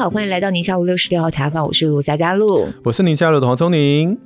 [0.00, 4.18] 好，欢迎来到宁夏路六十六号茶坊，我是卢家嘉璐，我是宁夏路的黄聪宁。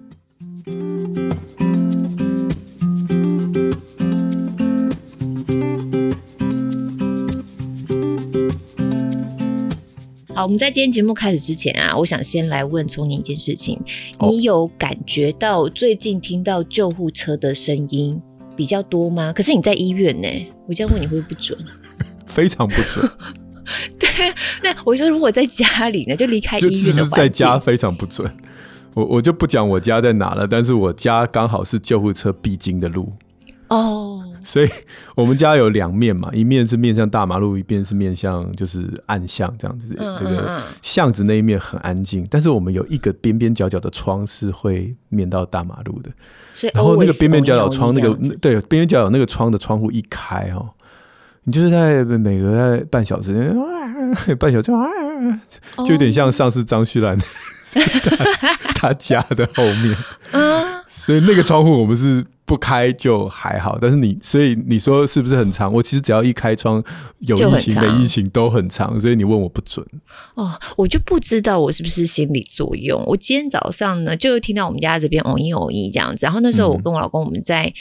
[10.33, 13.77] 好，我们在今天节目开始之前啊，我想先来问聪宁一件事情：
[14.21, 18.23] 你有感觉到最近听到救护车的声音
[18.55, 19.33] 比较多吗？
[19.33, 20.29] 可是你在医院呢，
[20.69, 21.59] 我这样问你会不会不准？
[22.27, 23.11] 非常不准。
[23.99, 24.09] 对，
[24.63, 28.31] 那我说如果在家里呢，就离开医院的环境，在家非常不准。
[28.95, 33.13] 我我就不讲我家在哪了，但是我家刚好是救护车必经的路
[33.67, 34.69] 哦， 所以
[35.17, 39.97] 我们家有两面嘛，一面是面向大马路，一边是面向就是暗巷这样子。
[40.17, 46.11] 这个巷子那一面很安静，但是我们有一个边边角角的窗是会面到大马路的，
[46.55, 50.71] 所以然后那个边边角角窗那个对边边角角那个窗的窗户一开哦。
[51.45, 53.55] 你就是在每隔在半小时，
[54.41, 54.73] 半小时
[55.85, 57.19] 就有点像上次张旭兰
[58.77, 59.97] 他家的后面，
[60.89, 65.73] 所以那个窗户我们是不开就还好，但是你所以你说是不是很长？
[65.73, 66.83] 我其实只要一开窗，
[67.21, 69.85] 有疫情没疫情都很长，所以你问我不准。
[70.35, 73.03] 哦，我就不知道我是不是心理作用。
[73.07, 77.73] 我今天早上呢，就听到我们家这边偶一偶一这样子，然后那时候我跟我老公我们在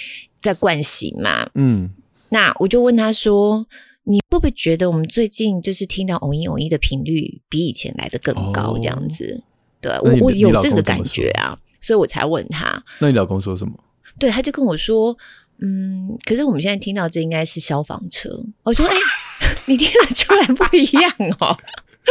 [0.41, 1.91] 在盥洗嘛，嗯。
[2.33, 3.63] 那我就问他说
[4.05, 8.75] ：“你会不会觉得我们最近就是听到偶一偶一的频率比以前来的更高？
[8.81, 9.43] 这样子，哦、
[9.79, 12.83] 对我我有这个感觉啊，所以我才问他。
[12.97, 13.73] 那你老公说什么？
[14.17, 15.15] 对，他就跟我说：
[15.61, 18.29] 嗯，可是我们现在听到这应该是消防车。
[18.63, 18.95] 我说：哎，
[19.67, 21.55] 你听得出来不一样哦？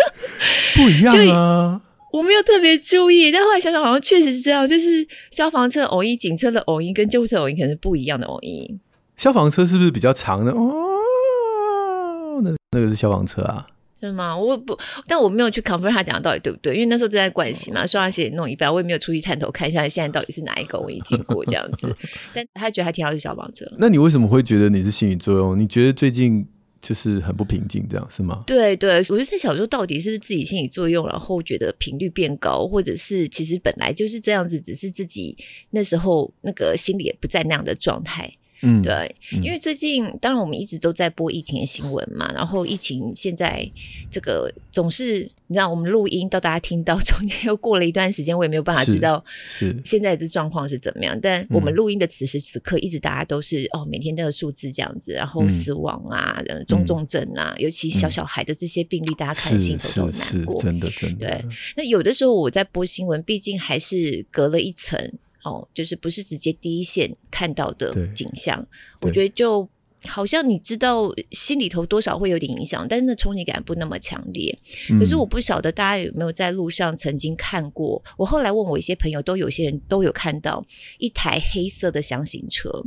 [0.76, 1.82] 不一样啊！
[2.12, 8.78] 我没有特别注意，但后来想想，好像确实是这样，就是消防车偶一、警车的偶一跟救护车偶一可能是不一样的偶一。”
[9.16, 10.52] 消防车是不是比较长的？
[10.52, 13.66] 哦，那那个是消防车啊？
[14.00, 14.36] 是吗？
[14.36, 21.94] 我不，但我没有去 confirm 他讲的到底对不对，因为那时候正在盥洗嘛，刷牙洗脸弄一半，我也没有出去探头看一下现在到底是哪一个我已经经过这样子。
[22.34, 23.64] 但他觉得他听到是消防车。
[23.78, 25.56] 那你为什么会觉得你是心理作用？
[25.56, 26.44] 你觉得最近
[26.80, 28.42] 就是很不平静，这样是吗？
[28.44, 35.36] 对对，我就在想说，到底是不是自己心理作用，然后觉得频率变高，或者是其实本来就是这样子，只是自己
[35.70, 38.32] 那时候那个心里也不在那样的状态。
[38.62, 43.68] 嗯，对，因为最近当然我们一直都在播疫情的新闻嘛，然后疫情现在
[44.08, 51.18] 这个总是你知道，我们录音到大家听到 中间又过了一段时间，我也没有办法知道是现在的状况是怎么样。
[51.20, 61.26] 但我们录音的此时此刻，一直大家都是哦，每天都有数字这样子，然后死亡啊、中重症啊，尤其小小孩的这些病例，大家看心头都难过，真的真的。
[61.26, 61.44] 对，
[61.76, 65.12] 那有的时候我在播新闻，毕竟还是隔了一层。
[65.44, 68.66] 哦，就是不是直接第一线看到的景象，
[69.00, 69.68] 我觉得就
[70.06, 74.56] 好像你知道心里头多少会有点影响，但是那冲击感不那么强烈。
[74.90, 74.98] 嗯。
[74.98, 80.64] 可是我不晓得大家有没有在路上曾经看过，我后来问我一些朋友，都有些人都有看到
[80.98, 82.84] 一台黑色的厢型车。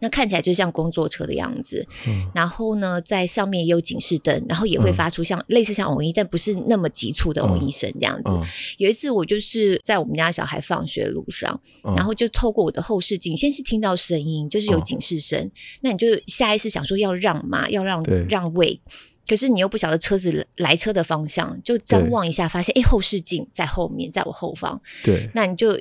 [0.00, 8.46] 那看起来就像工作车的样子，嗯、然后呢，在上面也有警示灯，然后也会发出像、嗯、类似像偶音，但不是那么急促的偶一声这样子、嗯嗯。
[8.78, 18.80] 有一次我就是在我们家小孩放学路上、嗯，然后就透过我的后视镜，先是听到声音，就是有警示声、嗯，那你就下意识想说要让嘛，要让让位。
[19.26, 24.80] 可是你又不晓得车子来车的方向，就张望一下，发现哎，后视镜在后面，在我后方。
[25.02, 25.76] 对，那你就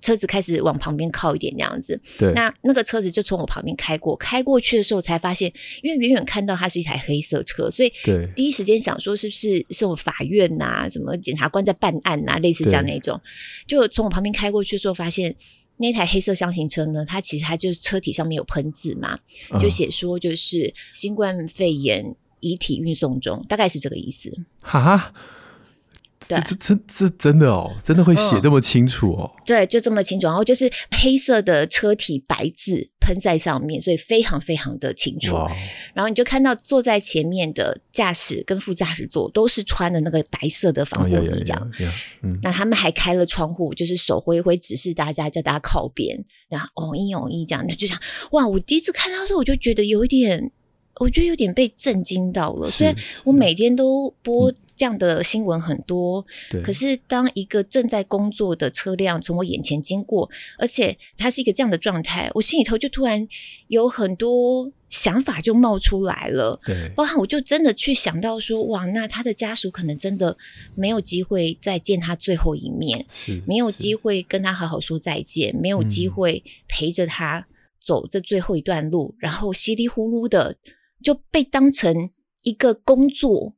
[0.00, 1.98] 车子开始往旁边靠一点，这样子。
[2.18, 7.92] 对，那那个车子就从我旁边开过，开过去的时候才发现，因为远远看到它是一台黑色车，所以
[8.36, 13.18] 第一时间想说是不是是我法院呐、啊，什么检察官在办案呐、啊，类似像那种。
[13.66, 15.34] 就从我旁边开过去的时候，发现
[15.78, 19.18] 那台黑色厢型车呢，它其实它就是车体上面有喷字嘛，
[19.58, 22.14] 就写说就是新冠肺炎。
[22.42, 24.30] 遗体运送中，大概是这个意思。
[24.60, 25.12] 哈，
[26.28, 29.32] 这这这这真的哦，真的会写这么清楚哦？
[29.38, 30.26] 嗯、对，就这么清楚。
[30.26, 35.36] 然后就是黑色的车体白字喷在上面，所以非常非常的清楚。
[35.94, 41.70] 然后你就看到坐在前面的驾驶跟副驾驶座都是穿的那个白色的防护衣，这样。
[42.42, 46.24] 那他们还开了窗户，就是手挥挥指示大家，叫大家靠边。
[46.48, 47.98] 然后哦一哦一这样，就想
[48.32, 48.46] 哇！
[48.46, 50.52] 我第一次看到的时候，我就觉得有一点。
[50.96, 52.94] 我觉得有点被震惊到了，虽然
[53.24, 56.24] 我每天都播这样的新闻很多，
[56.54, 60.28] 嗯，可是当一个正在工作的车辆从我眼前经过，
[60.58, 63.26] 而且它是一个这样的状态，我心里头就突然
[63.68, 66.60] 有很多想法就冒出来了。
[66.64, 70.36] 对，包含我就真的去想到说，哇，那他的家属可能真的
[70.74, 77.46] 没有机会再见他最后一面，是没有机会跟他好好说再见，没有机会陪着他
[77.82, 80.56] 走这最后一段路，嗯，然后稀里呼噜的。
[81.02, 82.10] 就被当成
[82.42, 83.54] 一个工作，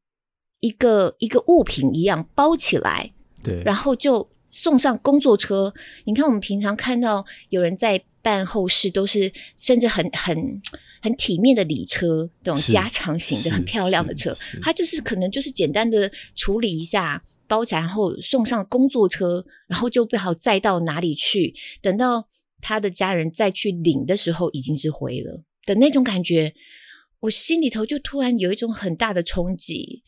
[0.60, 3.12] 一个一个物品一样包起来，
[3.42, 5.72] 对，然后就送上工作车。
[6.04, 10.62] 你看，我们平常看到有人在办后事，都是甚至很很
[11.02, 21.54] 很体面的礼车，这种加长型的很漂亮的车，它就是可能就是简单的处理一下，包起来，然后送上工作车，然后就不好载到哪里去。
[21.82, 22.28] 等到
[22.60, 26.54] 他的家人再去领的时候，已经是灰了的那种感觉。
[27.24, 30.02] 我心里头就突然有一种很大的冲击，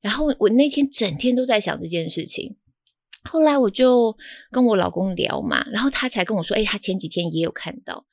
[0.00, 2.56] 然后我那天整天都在想这件事情。
[3.24, 4.16] 后来我就
[4.50, 8.06] 跟我老公聊嘛，然后他才跟我说：“哎，他前几天也有看到，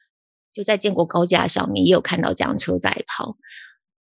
[0.52, 3.38] 就在建国高架上面也有看到这辆车在跑。”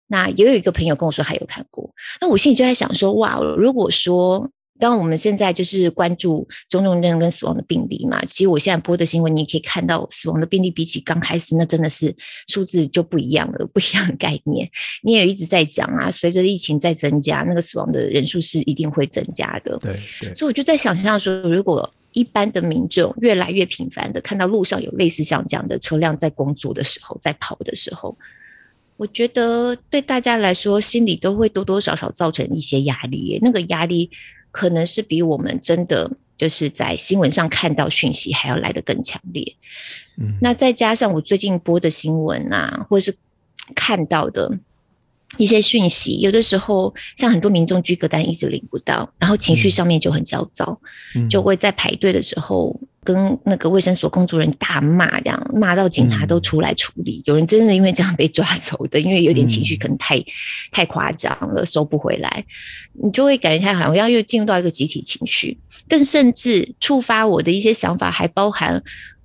[0.07, 1.93] 那也有一个朋友跟我说还有看过。
[2.19, 12.13] 那我心里就在想说：“哇，如果说……”当我们现在就是关注中重症跟死亡的病例嘛，其实我现在播的新闻，你也可以看到死亡的病例比起刚开始，那真的是
[12.47, 14.69] 数字就不一样了，不一样的概念。
[15.03, 19.77] 你也一直在讲啊，随着疫情在增加，那个死亡的人数是一定会增加的。
[19.77, 28.17] 对对，所以我就在想象说，如果一般的民众越来越频繁的看到路上有类似像这样的车辆在工作的时候，在跑的时候，
[28.97, 34.09] 我觉得对大家来说，心里都会多多少少造成一些压力，那个压力。
[34.53, 39.43] 可能是比我们真的就是在新闻上看到讯息还要来得更强烈。
[40.17, 43.15] 嗯，那再加上我最近播的新闻啊，或是
[43.73, 44.59] 看到的
[45.37, 50.79] 一些讯息，有的时候像很多民众居隔单一直领不到，然后情绪上面就很焦躁，
[51.15, 52.79] 嗯，就会在排队的时候。
[53.05, 57.17] 跟那个卫生所工作人员大骂，这样骂到警察都出来处理。
[57.17, 60.25] 嗯、有人真的因为这样被抓走的，因为有点情绪可能太、嗯、
[60.71, 62.45] 太夸张了，收不回来。
[62.93, 65.59] 你就会感觉他好像要又进入到一个集体情绪。
[65.89, 68.81] 更甚至触发我的一些想法，还包含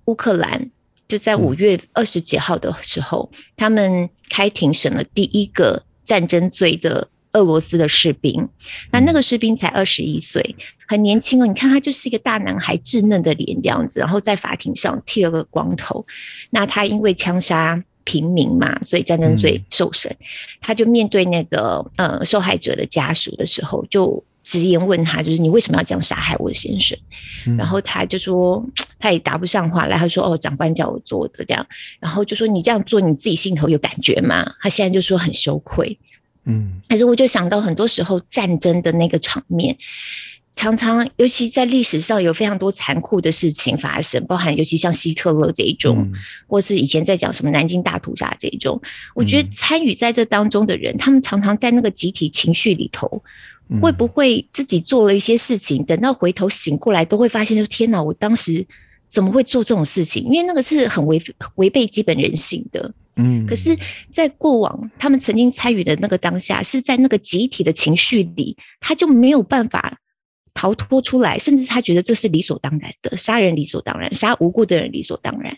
[0.07, 0.69] 乌克兰
[1.07, 8.49] 就在五月二十几号的时候，嗯、他们开庭审了第一个战争罪的俄罗斯的士兵。
[8.91, 10.57] 那那个士兵才二十一岁。
[10.89, 16.07] 很年轻哦，你看他就是一个大男孩，稚嫩的脸这样子，然后在法庭上剃了个光头。
[16.49, 20.11] 那他因为枪杀平民嘛，所以战争罪受审。
[20.11, 20.25] 嗯、
[20.63, 26.97] 他就面对那个呃受害者的家属的时候，就直言问他，就是你为什么要这样杀害我的先生？
[27.47, 28.65] 嗯、然后他就说
[28.99, 31.67] 他也答不上话来，他说哦，长官叫我做的这样。
[32.01, 34.55] 然后就说你这样做，你自己心头有感觉吗？
[34.63, 35.99] 他现在就说很羞愧。
[36.47, 39.77] 嗯，可是我就想到很多时候战争的那个场面。
[40.55, 46.13] 常常，尤其在历史上有非常多残酷的事情发生，包含尤其像希特勒这一种，嗯、
[46.49, 48.81] 或是以前在讲什么南京大屠杀这一种。
[49.15, 53.31] 我觉得参与在这当中的人，嗯、他们常常在那个集体情绪里头，嗯、
[53.81, 58.67] 会不会自己做了一些事情，等到回头醒过来，都会发现说：“天哪，我当时
[59.09, 61.23] 怎么会做这种事情？”因为那个是很违
[61.57, 62.93] 违背基本人性的。
[63.17, 63.77] 嗯，可是，
[64.11, 69.99] 在过往他们曾经参与的那个当下，是在那个集体的情绪里，他就没有办法。
[70.55, 75.57] 逃脱出来，甚至他觉得这是理所当然的，杀人理所当然，杀无辜的人理所当然。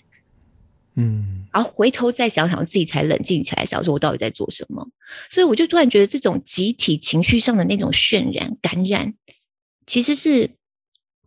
[1.01, 4.87] 嗯，然后回头再想想，自己才冷静起来，想说我到底在做什么？
[5.31, 9.15] 所以我就突然觉得，这种集体情绪上的那种渲染、感染，
[9.87, 10.51] 其实是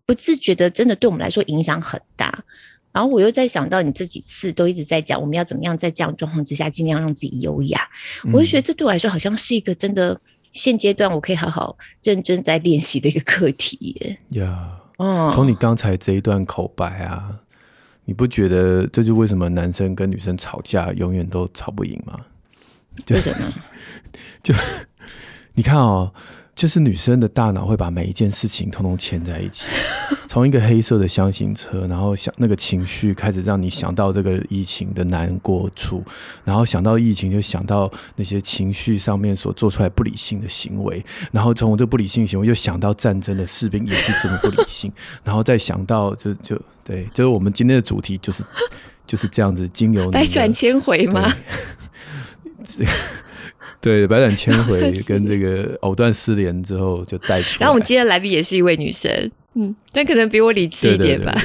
[0.06, 2.44] 不自觉的，真的对我们来说影响很大。
[2.92, 7.88] 然后我又在想到，你这几次都一直在讲，我们要怎么样在这样状况之下，尽量让自己优雅。
[8.32, 10.20] 我就觉得这对我来说，好像是一个真的。
[10.54, 14.20] 现阶段我可以好好认真在练习的一个课题耶。
[14.40, 17.40] 呀，哦，从你刚才这一段口白啊，
[18.06, 22.20] 你不觉得这就是为什么男生跟女生吵架永远都吵不赢吗？
[23.10, 23.54] 为什么？
[24.44, 24.54] 就
[25.54, 26.14] 你看哦。
[26.56, 29.66] 就是女生的大脑会把每一件事情通通牵在一起，
[30.30, 36.04] 从一个黑色的箱型车，然后想那个情绪开始让你想到这个疫情的难过处，
[36.46, 44.92] 然后想到疫情就想到那些情绪上面所做出来不理性的行为，然后从我这不理性行为又想到战争的士兵也是这么不理性，
[45.26, 48.44] 然后再想到就就对，就是我们今天的主题就是
[49.08, 51.34] 就是这样子，经由百转千回吗？
[53.84, 57.58] 对，百转千回 跟这个藕断丝连之后就带出来。
[57.60, 59.12] 然后我们今天的来宾也是一位女生，
[59.56, 61.36] 嗯，但可能比我理智一点吧。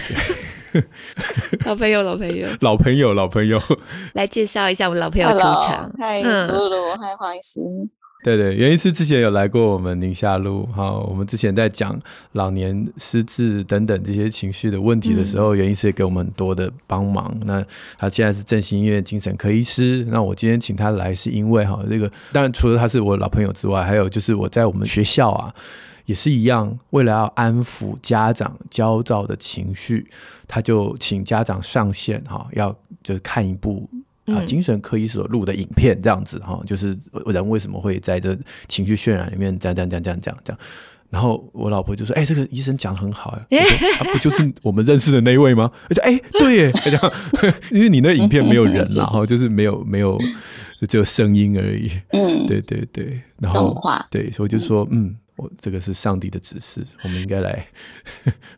[1.67, 3.61] 老朋友，老朋友， 老朋友，老朋友，
[4.15, 5.93] 来介绍一下我们老朋友出场。
[5.99, 7.61] 嗨，露露，嗨，黄医师。
[8.25, 11.97] 对对，袁医师之前有来过我们宁夏路，好，我们之前在讲
[12.33, 17.33] 老年失智等等这些情绪的问题的时候，嗯、袁医师也给我们很多的帮忙。
[17.45, 17.65] 那
[17.97, 20.05] 他现在是振兴医院精神科医师。
[20.11, 25.55] 那我今天请他来是因为哈，这个当然除了他是我老朋友之外，还有就是我在我们学校啊，
[26.07, 30.05] 也是一样，为了要安抚家长焦躁的情绪，
[30.49, 33.89] 他就请家长上线哈，要就是看一部。
[34.35, 38.37] 啊精神科医所录的影片，这样子哈，就是人为什么会在这
[38.69, 40.61] 情绪渲染里面这样这样这样这样这样这样。
[41.11, 43.65] 然后我老婆就说：“哎，这个医生讲的很好 哎，
[43.99, 47.13] 他不就是我们认识的那一位吗？”我就哎，对耶， 这样，
[47.73, 50.19] 因为你那影片没有人，然后就是没有没有
[50.87, 51.91] 只有声音而已。
[52.09, 53.75] 嗯，对对对，然后
[54.11, 55.17] 对，所以我就说嗯。
[55.39, 57.67] 我这个是上帝的指示，我们应该来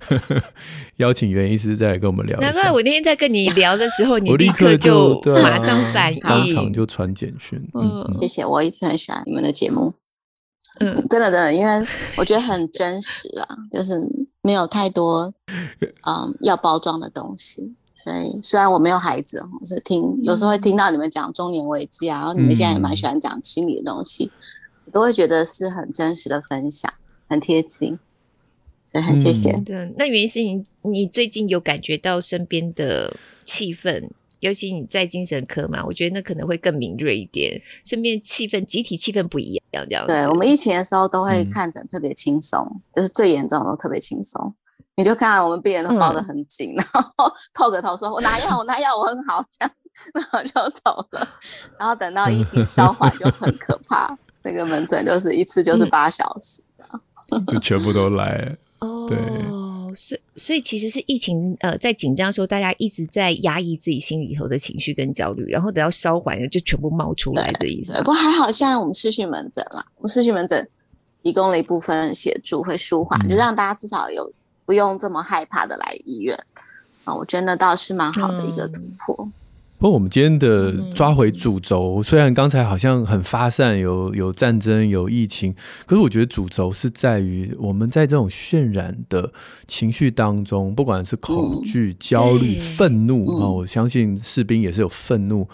[0.97, 2.41] 邀请袁医师再来跟我们聊。
[2.41, 7.63] 难怪我那天在跟你聊的时候， 你立刻就马上反应，当场就传简讯。
[7.75, 9.95] 嗯，谢谢，我一直很喜欢你们的节目。
[10.81, 13.95] 嗯，真的真的，因为我觉得很真实啊， 就是
[14.43, 15.33] 没有太多
[16.07, 17.75] 嗯要包装的东西。
[17.95, 24.31] 所以虽然我没有孩子，我是听有时候会听到你们讲中年危机啊，然后你们现在也蛮喜欢讲心理的东西。
[24.91, 26.93] 都会觉得是很真实的分享，
[27.29, 27.99] 很贴近，
[28.85, 29.53] 所以很谢谢。
[29.53, 34.09] 嗯、对，那袁医师，你你最近有感觉到身边的气氛，
[34.41, 37.61] 尤其你在精神科嘛，我觉得那可能会更敏锐一点。
[37.85, 40.07] 身边气氛，集体气氛不一样，这样。
[40.07, 44.55] 对，我们疫情的时候都会看诊特别轻松，嗯、就是最严重的都特别轻松。
[44.97, 49.73] 你就看我们病人都抱得很紧，嗯、然后 透个头说：“我拿药，我拿药，我很好。”这样，
[50.13, 51.29] 然后就走了。
[51.79, 54.19] 然后等到疫情 稍缓，就很可怕。
[54.43, 56.63] 那个门诊就是一次就是八小时，
[57.31, 58.57] 嗯、 就全部都来。
[58.79, 59.19] 哦，对，
[59.95, 67.93] 所以所以其实是疫情呃在紧张的时候，大家一直在压抑自己心里头的情绪跟焦虑，然后等到稍缓了，就全部冒出来的意思。
[67.99, 70.67] 不过还好，现在我们视讯门诊啦，我们视讯门诊
[71.23, 74.33] 提供了一部分协助，会舒缓，嗯、就让大家至少有
[74.65, 76.35] 不用这么害怕的来医院
[77.05, 77.15] 啊。
[77.15, 79.15] 我觉得那倒是蛮好的一个突破。
[79.21, 79.33] 嗯
[79.81, 85.55] 不过我们今天的抓回主轴，虽然刚才好像很发散，有有战争，有疫情，
[85.87, 89.33] 可是我觉得主轴是在于我们在这种渲染的
[89.67, 91.35] 情绪当中，不管是恐
[91.65, 95.49] 惧、焦虑、愤怒啊，我相信士兵也是有愤怒，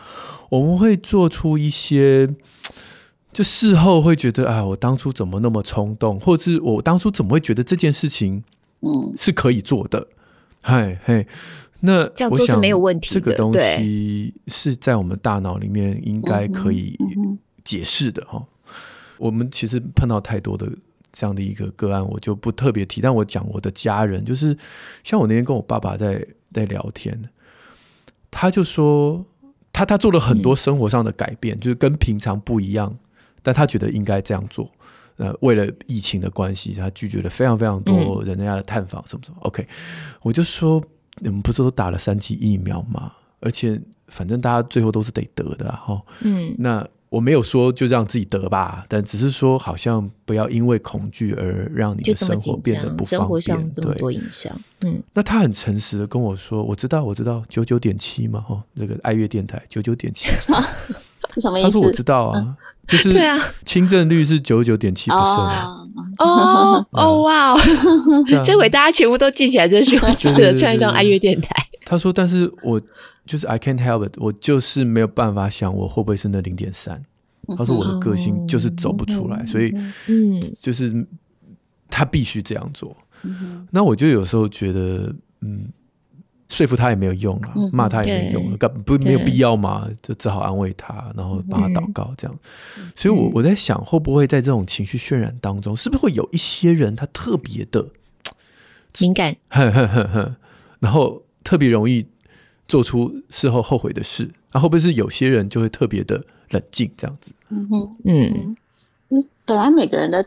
[0.49, 2.29] 我们会做出一些，
[3.33, 8.43] 就事后会觉得啊，我当初怎么那么冲动，或者是我当初怎么会觉得这件事情
[9.17, 10.09] 是可以做的，
[10.63, 11.29] 嗨嘿。
[11.81, 13.21] 那这样做是没有问题的。
[13.21, 16.97] 这个东西是在我们大脑里面应该可以
[17.63, 18.43] 解释的哈。
[19.19, 20.71] 我们其实碰到太多的
[21.13, 23.01] 这样的一个个案，我就不特别提。
[23.01, 24.57] 但我讲我的家人，就是
[25.05, 27.19] 像我那天跟我爸爸在在聊天，
[28.31, 29.25] 他就说
[29.73, 32.95] 他他做了很多生活上的改变，就是跟平常不一样，
[33.43, 34.71] 但他觉得应该这样做。
[35.17, 39.37] 呃，为了疫情的关系，他拒绝了非常非常多人家的探访，什么什么。
[39.43, 39.67] OK，
[40.23, 40.83] 我就说。
[41.21, 43.13] 你们不是都打了三剂疫苗吗？
[43.41, 46.01] 而且反正大家最后都是得得的哈。
[46.23, 54.59] 嗯，那我没有说就让自己得吧，但只是说好像不要因为恐惧而让你的生活变得不方便，生活上这么多影响。
[54.81, 60.29] 嗯，那他很诚实的跟我说，我知道，我知道，九九点七嘛，哈，这个爱乐电台九九点七，
[61.39, 61.71] 什么意思？
[61.71, 65.25] 他说我知道啊，就是对啊，轻症率是九九点七不胜。
[66.19, 67.61] 哦哦哇哦！
[68.45, 71.49] 这回大家全部都记起来这数字了，唱一张爱乐电台。
[71.85, 72.81] 他说：“但是我
[73.25, 77.03] 就是 I can't help it，我就是没有办法想我会不会是那零点三。”
[77.59, 79.73] 他说：“我的个性就是走不出来，所以
[80.09, 81.07] 嗯，就是
[81.89, 82.97] 他必须这样做。”
[83.71, 85.69] 那我就有时候觉得，嗯。
[86.49, 92.39] 说服他也没有用了，骂他也没有用了，不没有必要嘛，就只好安慰他，然后帮他祷告这样。
[92.95, 97.89] 所以，我我在想，会不会在这种情绪渲染当中，是不是会有一些人他特别的
[99.01, 99.37] 敏感，
[100.79, 102.07] 然后特别容易
[102.69, 104.31] 做出事后后悔的事？
[104.53, 107.31] 然后会不会是有些人就会特别的冷静这样子？
[107.49, 108.57] 嗯哼，嗯，
[109.45, 110.25] 本来每个人的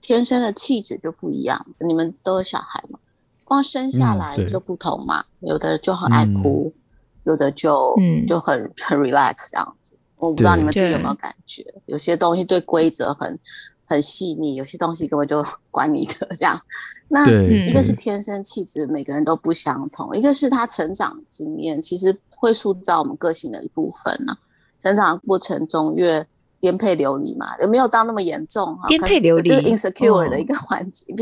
[0.00, 2.98] 天生的气质就不一样，你们都有小孩吗？
[3.44, 6.80] 光生下来就不同嘛，嗯、有的就很爱哭，嗯、
[7.24, 9.94] 有的就、嗯、就很很 relax 这样子。
[10.16, 13.36] 我不知道你们自己有没有感觉，有些东西对规则很
[13.84, 16.60] 很细腻，有些东西根本就管你的这样。
[17.08, 24.38] 那一个是天生气质，每个人都不相同；一个是他成长经验，其实会塑造我们个性的一部分呢、啊。
[24.78, 26.24] 成长过程中越
[26.60, 28.78] 颠沛流离嘛，有没有到那么严重？
[28.88, 31.12] 颠沛流离，就是 insecure 的一个环节。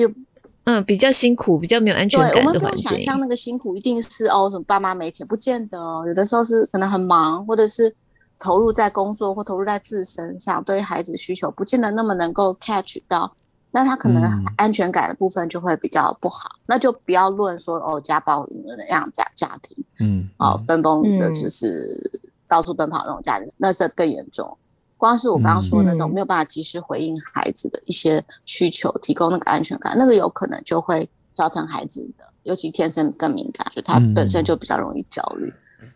[0.65, 2.53] 嗯，比较辛苦，比较没有安全感的环境。
[2.53, 6.05] 对，我们不用想象那个辛苦一定是哦，什么爸妈没钱，不见得哦。
[6.07, 7.95] 有的时候是可能很忙，或者是
[8.39, 13.35] 投入在工作或投入在自身上，对孩子需求不见得那么能够 catch 到，
[13.71, 14.23] 那他可能
[14.57, 16.49] 安全感的部分就会比较不好。
[16.59, 24.57] 嗯、那就不要论说哦，家暴那样家家庭，嗯，哦，分崩的就是到处奔跑那种家庭，嗯、那是更严重。
[25.01, 35.51] 光是我刚刚说的那种没有办法及时回应孩子的一些需求，提供那个安全感，那个有可能就会造成孩子的，尤其天生更敏感，就他本身就比较容易焦虑。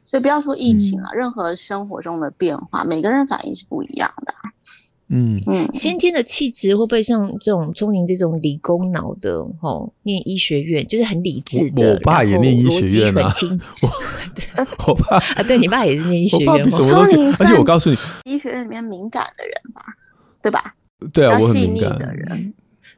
[0.07, 4.33] 所以不要说疫情了，嗯、任何生活中的变化，每个人反应是不一样的。
[5.17, 11.95] 嗯嗯，先天的气质会不会像这种聪明这种理工脑的哦，念医学院就是很理智的。
[11.95, 13.33] 我爸也念医学院啊，
[14.87, 16.79] 我我爸 啊，对你爸也是念医学院吗？
[16.81, 19.83] 聪明，而且我告诉你，医学院里面敏感的人吧，
[20.43, 20.61] 对吧？
[21.13, 22.53] 对啊，我很敏感的人。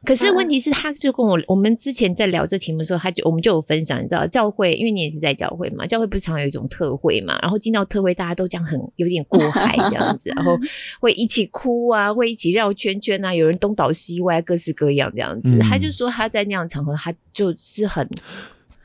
[0.05, 10.57] 可是问题是，他就跟我我们之前在聊这题目的时候，他就我们就有分享，你知道教会，因为你也是在教会嘛，教会不是常有一种特会嘛，然后进到特会，大家都这样很有点过海这样子， 然后
[10.99, 15.49] 会一起哭啊，会一起绕圈圈啊，有人东倒西歪，各式各样这样子。
[15.49, 18.07] 嗯、他就说他在那样场合，他就是很。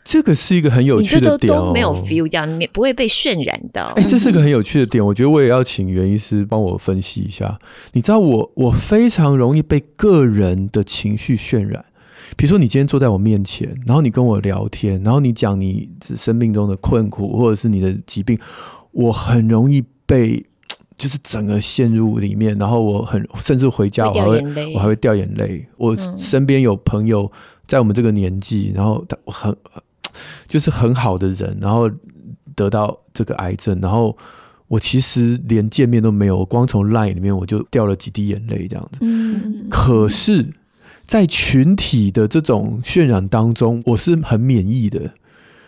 [0.04, 3.92] 这个是一个很有趣的点哦，都没有 feel 这样，不会被渲染到。
[3.96, 7.56] 哎，这是个很有趣的点，我觉得我也要请袁医师帮我分析一下。
[7.92, 11.84] 你知道我我非常容易被个人的情绪渲染，
[12.36, 18.36] 比如说你今天坐在我面前，然后你跟我聊天，然后你讲你生命中的困苦或者是你的疾病，
[18.90, 20.44] 我很容易被
[20.98, 24.42] 就是整个陷入里面，然后我很甚至回家我还会
[24.74, 25.64] 我还会掉眼泪。
[25.76, 27.30] 我身边有朋友
[27.68, 29.56] 在我们这个年纪，然后他很。
[30.46, 31.90] 就是很好的人，然后
[32.54, 34.16] 得到这个癌症，然后
[34.68, 38.98] 我其实连见面都没有，我光从 LINE 里面我就掉了几滴眼泪这样子。
[39.02, 40.52] 嗯，可是，
[41.06, 45.00] 在群体的这种渲染当中，我是很免疫的。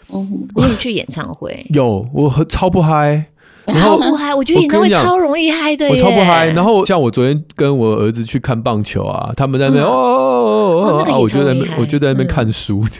[0.08, 1.66] 嗯，你有去演唱会？
[1.70, 3.26] 有，我很超不嗨。
[3.80, 5.88] 超不嗨，我觉得演唱会超容易嗨的。
[5.88, 6.46] 我超不嗨。
[6.48, 12.84] 然后像我昨天跟我儿子去看棒球啊，他们在那边哦哦哦哦，我就在那，我就在那边看书。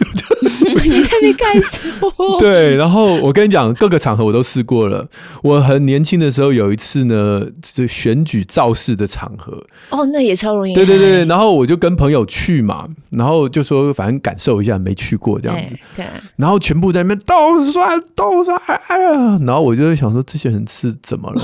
[0.84, 1.78] 你在那边看书？
[2.38, 5.06] 对，然后我跟你讲，各个场合我都试过了。
[5.42, 9.62] 我很年轻的时候有一次呢，就选举造势的场合。
[9.90, 10.74] 哦，那也超容易。
[10.74, 15.74] 对对对，然后我就跟朋友去嘛，然后就说反正感受一下，没去过这样子。
[15.94, 16.04] 对。
[16.36, 18.54] 然后全部在那边都帅都帅，
[18.88, 19.38] 哎呀！
[19.46, 21.42] 然后我就会想说，这些人是怎么了？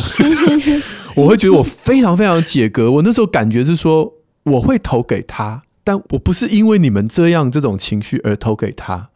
[1.15, 2.91] 我会觉得我非常非常解革。
[2.91, 4.13] 我那时候感觉是说，
[4.45, 9.09] 我会投给他，但我不是因为你们这样这种情绪而投给他。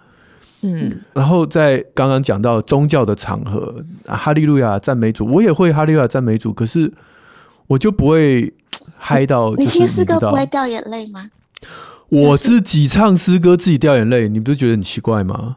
[0.63, 6.93] 嗯，然后在刚刚讲到宗教的场合，哈利路亚赞美主，我也会哈利路亚赞美主，可是
[7.67, 8.53] 我就不会
[9.01, 9.55] 嗨到。
[9.57, 11.31] 你听诗歌不会掉眼泪吗？
[12.09, 15.57] 我自己唱诗歌自己掉眼泪，你不是觉得很奇怪吗？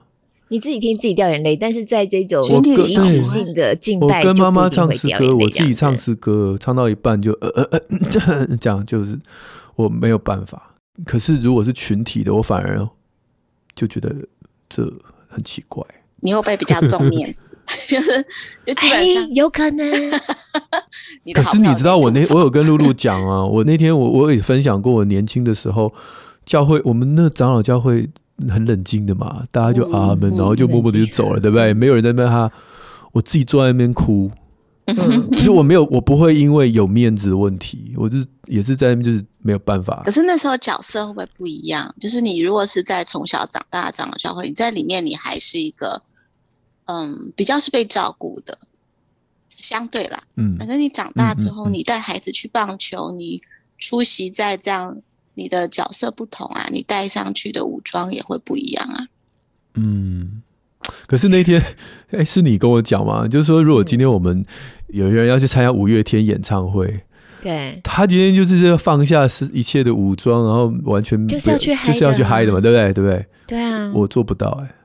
[0.49, 9.17] 你自己听自己掉眼泪，但是在这种集体性的敬拜，我跟妈妈唱诗歌，我自己唱诗歌，唱到一半就呃呃呃 这样，就是
[9.75, 10.73] 我没有办法。
[11.05, 12.87] 可是如果是群体的，我反而
[13.75, 14.15] 就觉得。
[14.69, 14.83] 这
[15.29, 15.81] 很奇怪，
[16.19, 17.57] 你会不会比较重面子？
[17.87, 18.11] 就是
[18.65, 19.89] 就基本上有可能。
[21.33, 25.93] 可是你知道我那我有跟露露讲啊，我那天我我也分享过，我年轻的时候
[26.45, 28.09] 教会我们那长老教会
[28.49, 31.73] 很冷静的嘛，大家就阿门，然后就默默的就走了，对不对？
[31.73, 32.51] 没有人在那边哈，
[33.11, 34.29] 我自己坐在那边哭。
[34.85, 34.95] 嗯，
[35.35, 40.01] 可是我没有，我不会因为有面子的问题，我就也是在那边就是没有办法。
[40.05, 41.93] 可是那时候角色会不会不一样？
[41.99, 46.01] 就是你如果是在从小长大长的教会，你在里面你还是一个，
[46.85, 48.57] 嗯，比较是被照顾的，
[49.49, 50.55] 相对啦，嗯。
[50.57, 53.41] 反正你长大之后，你带孩子去棒球，你
[53.77, 54.97] 出席在这样，
[55.37, 59.07] 你的角色不同啊，你带上去的武装也会不一样啊，
[59.75, 60.41] 嗯。
[61.05, 61.61] 可是那天，
[62.11, 63.27] 哎，是你跟我讲吗？
[63.27, 64.43] 就是说，如果今天我们
[64.87, 67.01] 有人要去参加五月天演唱会，
[67.41, 72.93] 对，他今天就是要放下是一切的武装，然后完全就是要去嗨，就是要去嗨的嘛，对不对？
[72.93, 73.25] 对不对？
[73.47, 74.75] 对啊，我做不到哎，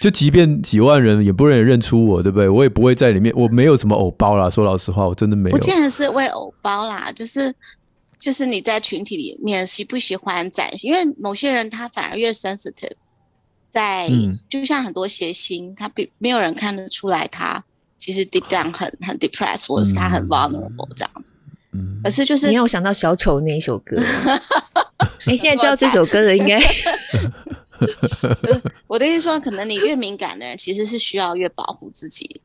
[0.00, 2.46] 就即便几万人也不能认出我，对不对？
[2.46, 4.50] 我也不会在里面，我没有什么偶包啦。
[4.50, 5.56] 说老实话，我真的没有。
[5.56, 7.54] 不见得是为偶包啦，就是
[8.18, 12.92] 就是你在群体里面喜不喜欢展现，因为某些人他反而越 sensitive。
[13.68, 14.08] 在，
[14.48, 17.62] 就像很多谐星，他比没有人看得出来，他
[17.98, 21.34] 其实 deep down 很很 depressed，或者是他很 vulnerable 这样子。
[21.72, 24.00] 嗯，可是就是你让我想到小丑那一首歌。
[25.26, 26.58] 哎，现在知道这首歌的，应该。
[28.88, 32.40] 我的意思说，可能你越敏感的人，其实是需要越保护自己，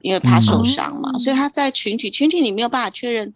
[0.00, 1.10] 因为怕受伤嘛。
[1.12, 3.34] 嗯、所以他在群体群体你没有办法确认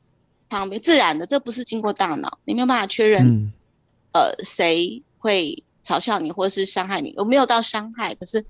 [0.58, 3.52] 旁边自然的，这不是经过大脑，你没有办法确认，嗯、
[4.12, 5.62] 呃，谁会。
[5.84, 8.14] 嘲笑你，或是伤害你，有没有到伤害？
[8.14, 8.44] 可是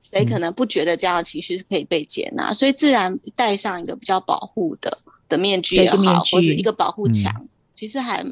[0.00, 2.52] 谁可能不觉得这样的情绪是可以被接纳？
[2.52, 4.96] 嗯、所以自然戴上一个比较保护的
[5.28, 8.24] 的面具也好，或者一个保护墙，嗯、其实还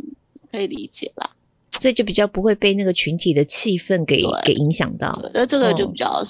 [0.52, 1.28] 可以理解啦。
[1.80, 5.10] 所以就比较不会被那个群体的气氛给给影响到。
[5.34, 6.22] 那这个就比较、哦、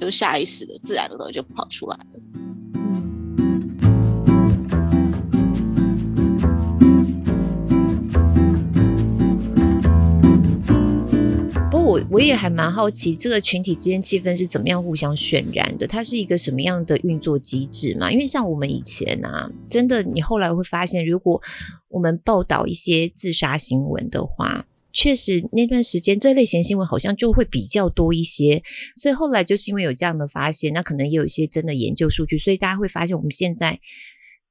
[0.00, 2.81] 就下意识的、自然的东西就跑出来了。
[11.84, 15.86] 我我也还蛮好奇，这个群体之间气氛是怎么样互相渲染的？
[15.86, 18.10] 它是一个什么样的运作机制嘛？
[18.10, 21.42] 因为像我们以前啊，真的，你后来会发现，如果
[21.88, 28.62] 我们报道一些自杀新闻的话，确实那段时间这类型新闻好像就会比较多一些。
[28.96, 33.80] 所以后来就是因为有这样的发现，那可能也有一些真的研究数据，所以大家会发现我们现在。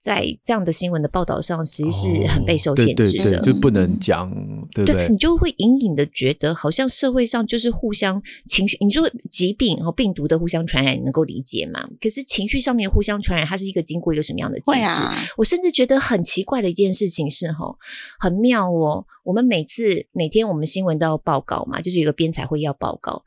[0.02, 4.28] 在这样的新闻的报道上，其实是很备受限制的，哦、对对对就不能讲，
[4.74, 5.06] 对不对？
[5.06, 8.76] 对，你就会隐隐的觉得，好像社会上就是互相情绪。
[8.82, 11.88] 你说疾病和病毒的互相传染，你能够理解吗？
[12.02, 14.80] 可是情绪上面互相传染，它是一个经过一个什么样的机制？
[14.80, 17.76] 啊、我甚至觉得很奇怪的一件事情是，哈，
[18.20, 19.06] 很妙哦。
[19.24, 23.22] 我们每次每天我们新闻都要报告嘛，就是有一个编采会要报告。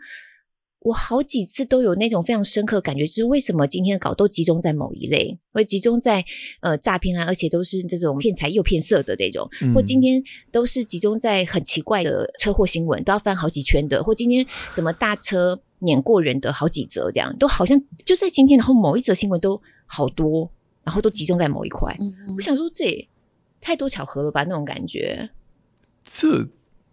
[0.85, 6.23] 我好几次都有那种非常深刻感觉，就是为什么今天的稿都集中在某一类，会集中在
[6.61, 14.45] 呃诈骗案，而且都是这种骗财又骗色的那种，或今天都是集中在很奇怪的车祸新闻，都要翻好几圈的，或今天
[14.75, 20.51] 怎么大车碾过人的好几则，这样都好像就在今天，然后某一则新闻都好多，
[20.83, 21.97] 然后都集中在某一块。
[22.37, 23.09] 我想说，这也
[23.59, 24.45] 太多巧合了吧？
[24.45, 25.31] 那种感觉，
[26.03, 26.47] 这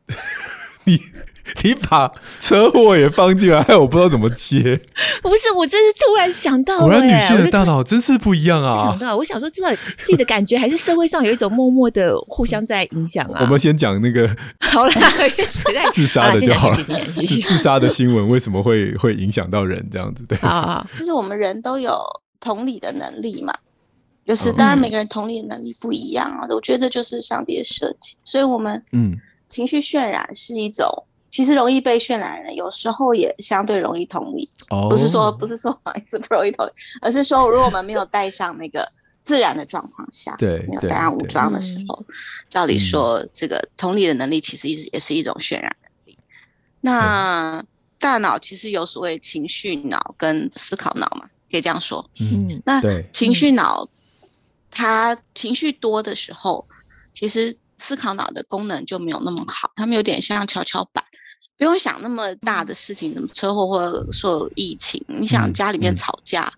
[0.85, 0.97] 你。
[1.63, 4.79] 你把车祸也放进来，我不知道怎么接。
[5.21, 8.77] 不是，我真是突然想到，果然女性的大脑真是不一样啊！
[8.77, 13.41] 想到，我想说，知道自己的感觉，还是社会上有一种默默的互相在影响啊。
[13.41, 14.29] 我们先讲那个
[14.61, 14.91] 好了，
[15.93, 16.77] 自杀的就好了。
[16.83, 20.23] 自杀的新闻为什么会会影响到人这样子？
[20.27, 21.99] 对，啊，就是我们人都有
[22.39, 23.53] 同理的能力嘛。
[24.23, 26.45] 就是当然每个人同理的能力不一样啊。
[26.49, 29.17] 我觉得这就是上帝的设计，所以我们嗯，
[29.49, 30.87] 情绪渲染是一种。
[31.31, 34.47] 其实容易被渲染的人，有时候也相对容易同理。
[34.69, 34.89] Oh.
[34.89, 38.85] 不是说不是说不好意思不容易同理，而是说如果我们没有带上那个
[39.23, 42.05] 自然的状况下，对，没有带上武装的时候，
[42.49, 46.17] 照理说这个同理的能力其实一直也是一种渲染能力。
[46.19, 46.23] 嗯、
[46.81, 47.63] 那
[47.97, 52.07] 大脑其实有所谓情绪脑跟思考脑嘛，可以这样说。
[52.19, 53.87] 嗯，那情绪脑
[54.69, 56.67] 它情绪多的时候，
[57.13, 57.57] 其实。
[57.83, 61.03] 思考脑的功能就没有那么好，他们有点像跷跷板，
[61.61, 64.99] 不用想那么大的事情，什么车祸或者说疫情。
[65.05, 66.51] 你想家里面吵架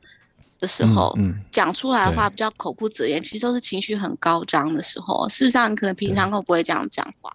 [0.61, 5.27] 的时候，嗯，讲出来的话比较口不择言，其实都是情绪很高涨的时候。
[5.27, 7.29] 事实上，你可能平常都不会这样讲话，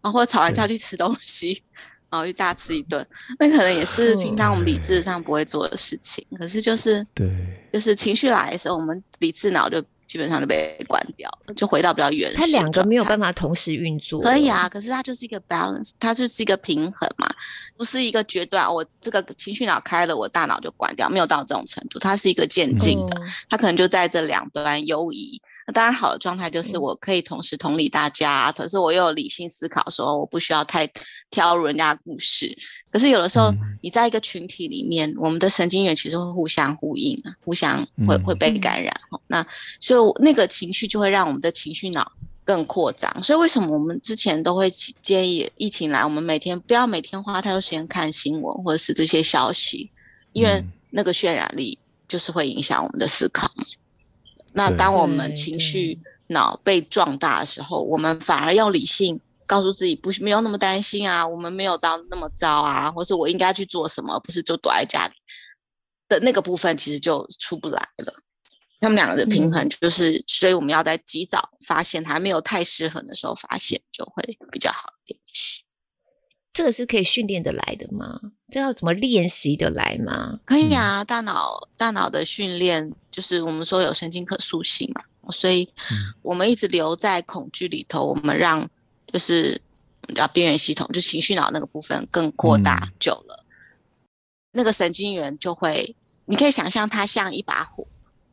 [0.00, 1.60] 然后或者吵完架去吃东西，
[2.08, 3.04] 然后去大吃一顿，
[3.40, 6.24] 那可能也是平常我们理智上不会做的事情。
[6.38, 7.28] 可是就是对，
[7.72, 9.82] 就是情绪来的时候，我们理智脑就。
[10.08, 12.40] 基本上就被关掉了，就回到比较原始。
[12.40, 14.20] 它两个没有办法同时运作。
[14.22, 17.28] 可以啊，可是它就是一个 balance，它就是一个平衡嘛，
[17.76, 18.74] 不是一个决断。
[18.74, 21.98] 我这个情绪脑开了，我大脑就关掉，没有到这种程度。
[21.98, 25.40] 它是一个渐进的，它可能就在这两端游移。
[25.68, 30.90] 那当然，好的状态就是我可以同时同理大家，可是我又有理性思考，说我不需要太
[31.28, 32.56] 挑入人家的故事。
[32.90, 33.52] 可是有的时候，
[33.82, 38.98] 你在一个群体里面，我们的神经元其实会互相呼应，互相会会被感染。
[39.26, 39.46] 那
[39.78, 42.10] 所以那个情绪就会让我们的情绪脑
[42.46, 43.22] 更扩张。
[43.22, 44.70] 所以为什么我们之前都会
[45.02, 49.90] 建议疫情来，我们每天不要每天花太多时间看新闻或者是这些消息，
[50.32, 51.78] 因为那个渲染力
[52.08, 53.52] 就是会影响我们的思考。
[54.58, 65.14] 那当我们情绪脑被壮大的时候，我们反而要理性告诉自己，不是没有那么担心啊，我们没有到那么糟啊，或是我应该去做什么，不是就躲在家里
[66.08, 68.12] 的那个部分，其实就出不来了。
[68.80, 75.20] 他们两个的平衡就是，所以我们要在及早发现还没有太失衡的时候发现，就会比较好一点。
[76.58, 78.20] 这个是可以训练的来的吗？
[78.50, 80.40] 这要怎么练习的来吗？
[80.44, 85.72] 可以啊，大脑大脑的训练就是我们说有神经可塑性嘛，所以
[86.20, 88.68] 我们一直留在恐惧里头，我们让
[89.06, 89.62] 就是
[90.12, 94.10] 叫边缘系统，就情绪脑那个部分更扩大久了，嗯、
[94.54, 95.94] 那个神经元就会，
[96.26, 97.86] 你可以想象它像一把火，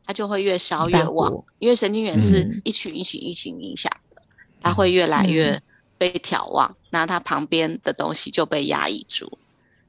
[0.04, 4.20] 它就会越烧越旺，因为神经元是一群一群一群影响的，
[4.60, 5.62] 它会越来越
[5.98, 6.70] 被挑旺。
[6.70, 9.30] 嗯那它旁边的东西就被压抑住，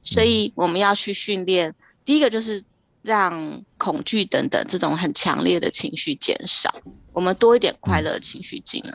[0.02, 1.74] 所以我们要去训练。
[2.04, 2.62] 第一个就是
[3.00, 6.68] 让恐惧等等这种很强烈的情绪减少，
[7.14, 8.92] 我们多一点快乐的情绪进来，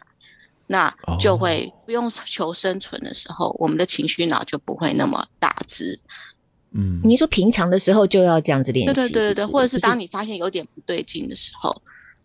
[0.68, 6.00] 那就会不用求生存的时候，我们的情绪脑就不会那么大只。
[6.74, 11.82] 嗯，你说平常的时候就要这样子练习，对对对对，或者是当你发现有点不对劲的时候。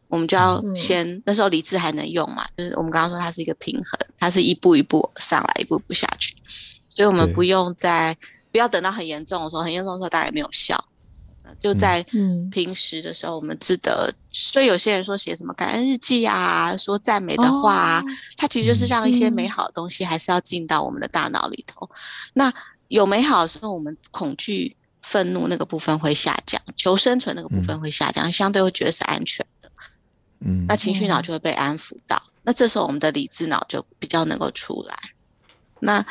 [0.09, 2.45] 我们就要先，嗯、那时候理智还能用嘛？
[2.57, 6.35] 就是我们刚刚说它是一个平衡，它是一步一步上来，一步一步下去，
[6.89, 8.17] 所以我们不用在
[8.51, 10.83] 不要等到很严重的时候，很严重的时候大概没有效。
[11.59, 12.05] 就在
[12.53, 18.05] 平时的时候，我们记得，嗯、所以有些人说写什么感恩日记啊，说赞美的话，啊，哦、
[18.37, 21.87] 它其实就是让一些美好的东西还是要进到我们的大脑里头。
[21.87, 21.97] 嗯、
[22.35, 22.53] 那
[22.89, 29.58] 有美好的时候，我们恐惧、愤怒那个部分会下降，求生存那个部分会下降，嗯、相对会觉得是安全的。
[30.41, 34.97] 嗯，那情绪脑就会被安抚到，那这时候我们的理智脑就比较能够出来。
[35.81, 36.05] 那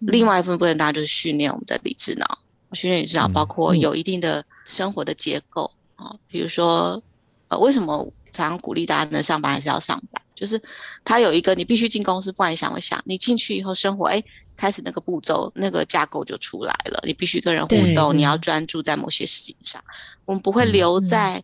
[0.00, 2.38] 另外一部分当然就是训练我们的理智脑，
[2.72, 7.02] 训练理智脑包括有一定的生活的结构啊、嗯，比如说
[7.48, 10.22] 呃，为什么常常鼓励大家能上班还是要上班？
[10.34, 10.60] 就是
[11.04, 14.20] 它有一个你必须进公司，不然你想不想，你进去以后生活，哎，
[14.56, 18.36] 开始那个步骤那个架构就出来了，你必须跟人互动，你要。
[18.38, 19.80] 专注在某些事情上，
[20.24, 21.40] 我们不会留在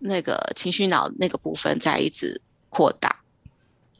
[0.00, 3.20] 那个情绪脑那个部分在一直扩大，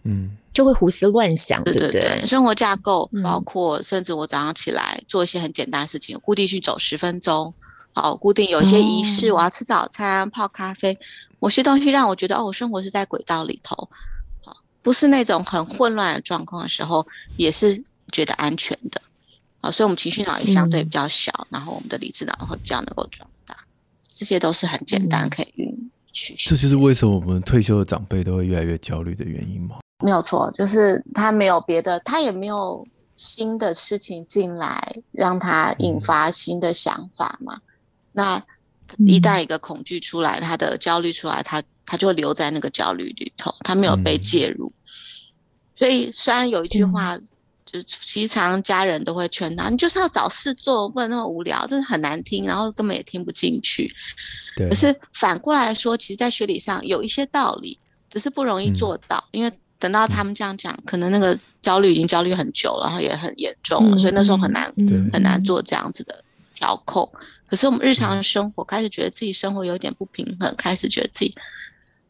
[0.03, 0.37] 嗯。
[0.53, 2.27] 就会胡思乱想，对对对。
[2.27, 7.55] 生活架构包括，甚至我早上起来做一些很简单的事情，固定去走十分钟，
[7.93, 10.99] 好，固定有一些仪式，我要吃早餐、泡咖啡，
[11.39, 13.89] 某些东西让我觉得哦，我生活是在轨道里头，
[14.45, 19.01] 好不是那种很混乱的状况的时候，也是觉得安全的，
[19.61, 23.55] 啊，所以我们情绪脑也相对比较小，然后我们的理智脑会比较能够壮大，
[24.03, 25.70] 这些都是很简单可以运
[26.13, 26.35] 去。
[26.37, 29.77] 这就是为什么我们退休的长辈都会越来越焦虑的原因吗？
[30.05, 37.55] 没有错，就是他没有别的，他也没有新的事情进来，让他引发新的想法嘛。
[37.57, 37.63] 嗯、
[38.13, 38.43] 那
[39.07, 44.73] 一旦一个恐惧出来，他的焦虑出来，他他就会留在那个焦虑里头，他没有被介入。
[44.75, 44.83] 嗯、
[45.77, 47.23] 所以虽然有一句话，嗯、
[47.67, 53.93] 就时常家人都会劝他，你就是要找事做，不能那么无聊，这是很难听，然后根本也听不进去。
[54.61, 54.69] 对。
[54.69, 59.53] 可是反过来说，其实，在学理上有一些道理，只是不容易做到，嗯、因为。
[59.81, 67.11] 等到他们这样讲，可能那个焦虑已经焦虑很久了，然后也很严重了，嗯、所以那时候很难、嗯、很难做这样子的调控。
[67.47, 71.35] 可是我们日常生活开始觉得自己生活有点不平衡，开始觉得自己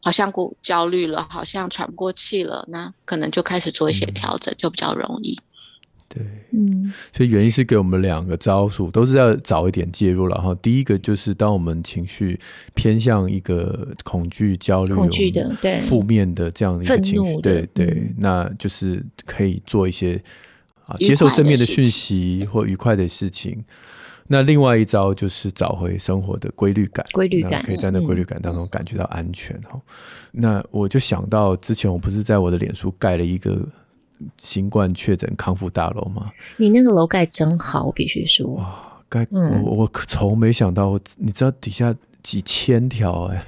[0.01, 5.39] 好像过焦虑了，好像喘不过气了，那可能就开始做一些调整，嗯、就比较容易。
[6.13, 6.21] 对，
[6.51, 10.35] 嗯，所以原因是给我们两个招数，都是要早一点介入了。
[10.35, 12.37] 然后第一个就是，当我们情绪
[12.73, 20.21] 偏向一个恐惧、焦虑、恐惧的、对负面的这样的一个情绪，对对，那就是可以做一些
[20.87, 23.63] 啊，接受正面的讯息或愉快的事情。
[24.27, 29.79] 那另外一招就是找回生活的规律感，规律感可以在那规律感当中感觉到安全哈。
[30.33, 33.65] 那我就想到之前我不是在我的脸书盖了一个。
[34.37, 36.31] 新冠确诊康复大楼吗？
[36.57, 38.47] 你那个楼盖真好，我必须说。
[38.55, 43.45] 哇，盖、嗯、我我可从没想到，你知道底下几千条哎、欸。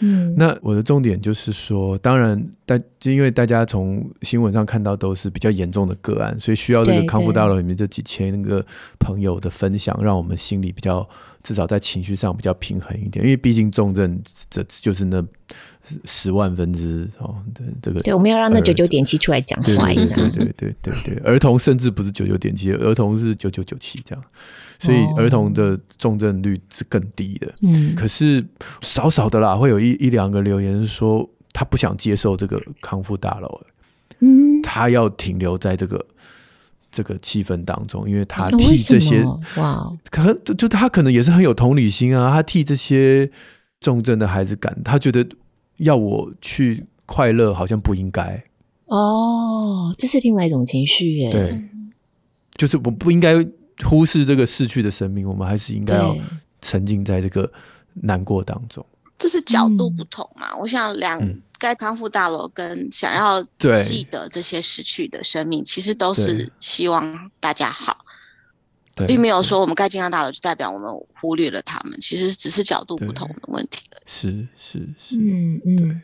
[0.00, 8.64] 嗯，那我的重点就是说，当然大就因为大家从新闻上看到都是比较严重的个案，所以需要这个康复大楼里面这几千个
[8.98, 11.06] 朋友的分享，让我们心里比较
[11.42, 13.22] 至少在情绪上比较平衡一点。
[13.24, 15.22] 因为毕竟重症这就是那。
[16.04, 24.24] 十万分之哦，对这个，对，我们要让那九九点七出来讲话一下，对对对对对对，儿童甚至不是九九点七，儿童是九九九七这样，
[24.78, 27.52] 所以儿童的重症率是更低的。
[27.62, 28.46] 嗯，可是
[28.80, 33.60] 少少的啦，会有一一两个留言说他不想接受这个康复大楼，
[34.20, 36.06] 嗯，他要停留在这个
[36.90, 39.24] 这个气氛当中，因为他替这些
[39.56, 43.30] 哇，可能就他可能也是很有同理心啊，他替这些
[43.80, 45.26] 重症的孩子感，他觉得。
[45.80, 48.42] 要我去快乐，好像不应该。
[48.86, 51.30] 哦，这是另外一种情绪耶。
[51.30, 51.62] 对，
[52.56, 53.34] 就是我不应该
[53.84, 56.16] 忽视这个逝去的生命，我们还是应该要
[56.60, 57.50] 沉浸在这个
[57.94, 58.84] 难过当中。
[59.18, 60.48] 这是角度不同嘛？
[60.52, 61.20] 嗯、我想两
[61.58, 63.42] 该康复大楼跟想要
[63.76, 67.99] 记得这些逝去的生命，其实都是希望大家好。
[69.06, 74.00] 并没有说我们盖金刚大楼就代表我们忽略了他们，其实只是角度不同的问题了。
[74.06, 76.02] 是是是，嗯嗯。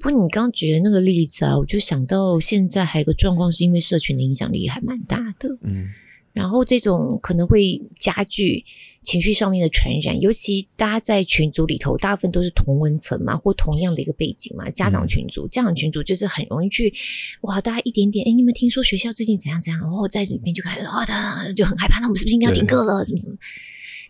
[0.00, 5.58] 不过你刚刚举的那个例子啊，我就想到现在还有个状况，是因为社群的影响力还蛮大的。
[5.62, 5.90] 嗯。
[6.32, 8.64] 然后这种可能会加剧
[9.02, 14.68] 情绪上面的传染，尤其大家在群组里头，大部分都是同温层嘛，或同样的一个背景嘛。
[14.70, 16.92] 家长群组，家长群组就是很容易去
[17.40, 19.80] 哇，大家一点点，哎，你们听说学校最近怎样怎样？
[19.80, 23.04] 然后在里面就开始哇的就很害怕，那我们是不是应该要停课了？
[23.04, 23.36] 怎么怎么？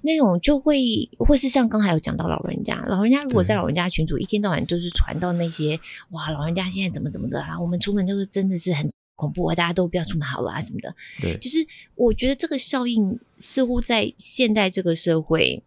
[0.02, 0.80] 那种就会，
[1.18, 5.78] 或是像刚才有讲到老人家，老人家如果在老人家群组一天到晚就是传到那些
[6.10, 8.90] 哇，老人家现在怎么怎么的啊，我们出门都是真的是很。
[9.20, 9.54] 恐怖啊！
[9.54, 10.94] 大家都不要出门好了啊，什么的。
[11.20, 11.58] 对，就是
[11.94, 15.62] 我觉得这个效应似乎在现代这个社会，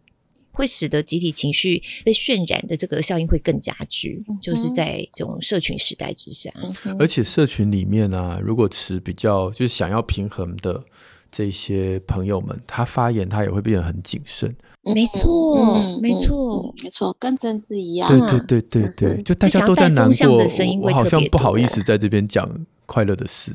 [0.50, 4.24] 会使得集体情绪被渲染的这个效应会更加剧。
[4.28, 6.50] 嗯、就是在这种社群时代之下，
[6.84, 10.82] 嗯、而且社群里面呢、啊，如果持比较就是想要平衡的
[11.30, 14.54] 这些朋友们，他发言他也会变得很谨慎。
[14.86, 18.06] 没错，嗯、没错，没错，跟政治一样。
[18.06, 20.46] 对对对对对，就大家都在难过，
[20.82, 22.46] 我好像不好意思在这边讲。
[22.86, 23.52] 快乐的事，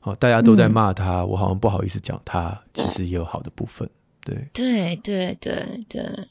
[0.00, 3.88] 好，大家都在骂他，嗯、我好像不好意思讲他，其实也有好的部分。
[4.20, 6.28] 对，对，对，对，对，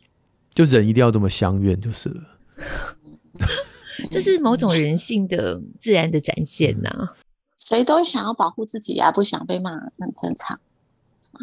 [0.54, 2.24] 就人一定要这么相怨就是了。
[4.12, 7.18] 这是某种人性的自然的展现呐、啊。
[7.58, 10.60] 谁都想要保护自己呀、啊，不想被骂，很正常。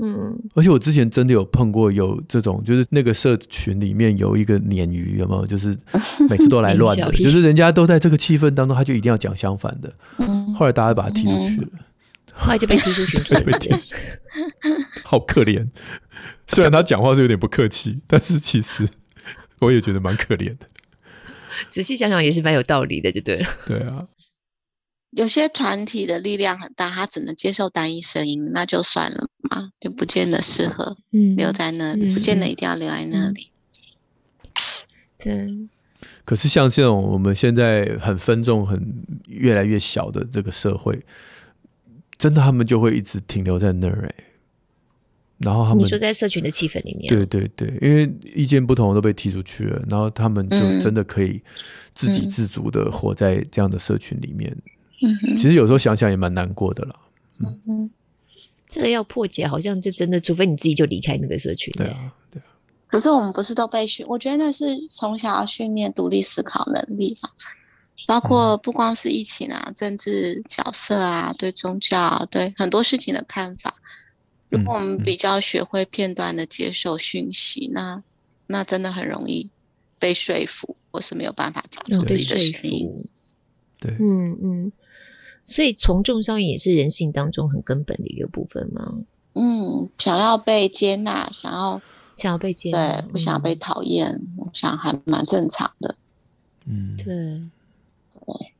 [0.02, 5.46] 嗯，而且我之前真的有碰过有这种，就是那个社群里面有一个鲶鱼，有没有？
[5.46, 5.68] 就是
[6.28, 9.92] 每次都来乱的，就是人家都在这个气氛当中，他就一定要讲相反的。
[10.56, 11.80] 后来大家把他踢出去了，嗯、
[12.34, 13.70] 后来就被踢出去了，被踢。
[15.04, 15.68] 好可怜。
[16.48, 18.88] 虽然他讲话是有点不客气，但是其实
[19.60, 20.66] 我也觉得蛮可怜的。
[21.68, 23.46] 仔细想想也是蛮有道理的，就对了。
[23.66, 24.04] 对啊。
[25.16, 30.96] 有些团体的力量很大，他只能接受单一声音，那就算了嘛，就不见得适合
[31.36, 33.50] 留在那里，嗯、不见得一定要留在那里。
[35.16, 35.68] 对。
[36.24, 38.82] 可是像这种我们现在很分众、很
[39.28, 41.00] 越来越小的这个社会，
[42.18, 44.24] 真的他们就会一直停留在那儿哎。
[45.38, 51.40] 然后他们你说在社群的气氛里面，对对对，因为意见不同都被踢出去了，然后他们就真的可以
[51.92, 54.50] 自给自足的活在这样的社群里面。
[54.50, 54.70] 嗯
[55.32, 57.00] 其实有时候想想也蛮难过的啦。
[57.40, 57.90] 嗯哼，
[58.68, 61.72] 这个要破解，好像就真的，除非你自己就离开那个社群。
[61.74, 62.46] 对啊，对啊。
[62.86, 64.06] 可是我们不是都被训？
[64.08, 67.28] 我觉得那是从小要训练独立思考能力嘛。
[68.06, 73.74] 包括不光是疫情啊，政治角色啊，对宗教啊，对很多事情的看法。
[74.50, 78.02] 如果我们比较学会片段的接受讯息，那
[78.48, 79.50] 那真的很容易
[79.98, 82.94] 被说服，或是没有办法讲出自己的声音。
[83.80, 84.72] 对，嗯嗯。
[85.44, 88.98] 所以从众效应也是人性当中很根本的一个部分吗？
[89.34, 91.82] 嗯，想要被接纳，想要
[92.14, 95.96] 想要被接纳，对，不想被讨厌，嗯、我想还蛮正常的。
[96.66, 98.52] 嗯，对对。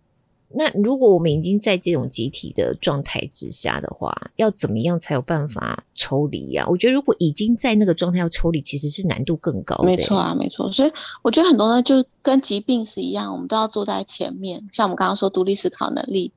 [0.57, 6.69] 那如果我们已经在这种集体的状态之下的话，要怎么样才有办法抽离呀、啊？
[6.69, 9.85] 我觉得如果已经在那个状态要抽离，其实是难度更高的。
[9.85, 10.71] 没错啊，没错。
[10.71, 10.93] 所以
[11.23, 14.65] 我觉得很多呢，就跟疾病是一样，我们都要坐在前面。
[14.71, 16.33] 像我们刚刚说独立思考能力。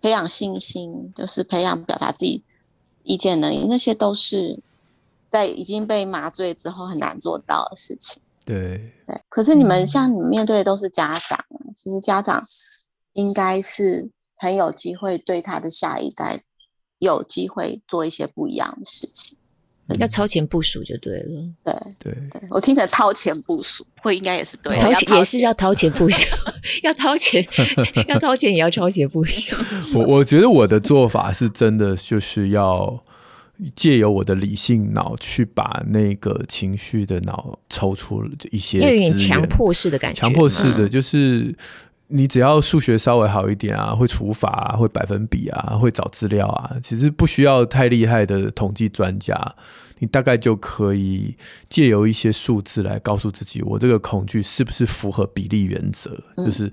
[0.00, 2.44] 培养信心，就是培养表达自己
[3.02, 4.60] 意见能力，那些都是
[5.28, 8.22] 在已经被麻醉之后很难做到的事情。
[8.44, 12.42] 对对，可是你们像你们面对的都是家长，嗯、其实家长
[13.12, 16.40] 应该是很有机会对他的下一代
[16.98, 19.36] 有机会做一些不一样的事情。
[19.98, 21.24] 要超前部署就对了。
[21.64, 24.82] 对对对，我听成超前部署，会应该也是对的。
[24.82, 26.26] 掏钱也是 要超前部 署，
[26.82, 27.46] 要掏钱，
[28.06, 29.56] 要掏钱也要超前部署。
[29.96, 33.02] 我我觉得我的做法是真的，就是要
[33.74, 40.20] 借由我的理性脑去把那个情绪的脑抽出一些，有点强迫式的感觉。
[40.20, 41.56] 强迫式的就是。
[42.08, 49.34] 你只要数学稍微好一点啊，会除法，会百分比啊，会找资料啊，其实不需要太厉害的统计专家。
[50.00, 51.34] 你大概就可以
[51.68, 56.10] 借由一些数字来告诉自己，我这个恐惧是不是符合比例原则？
[56.36, 56.70] 嗯、就是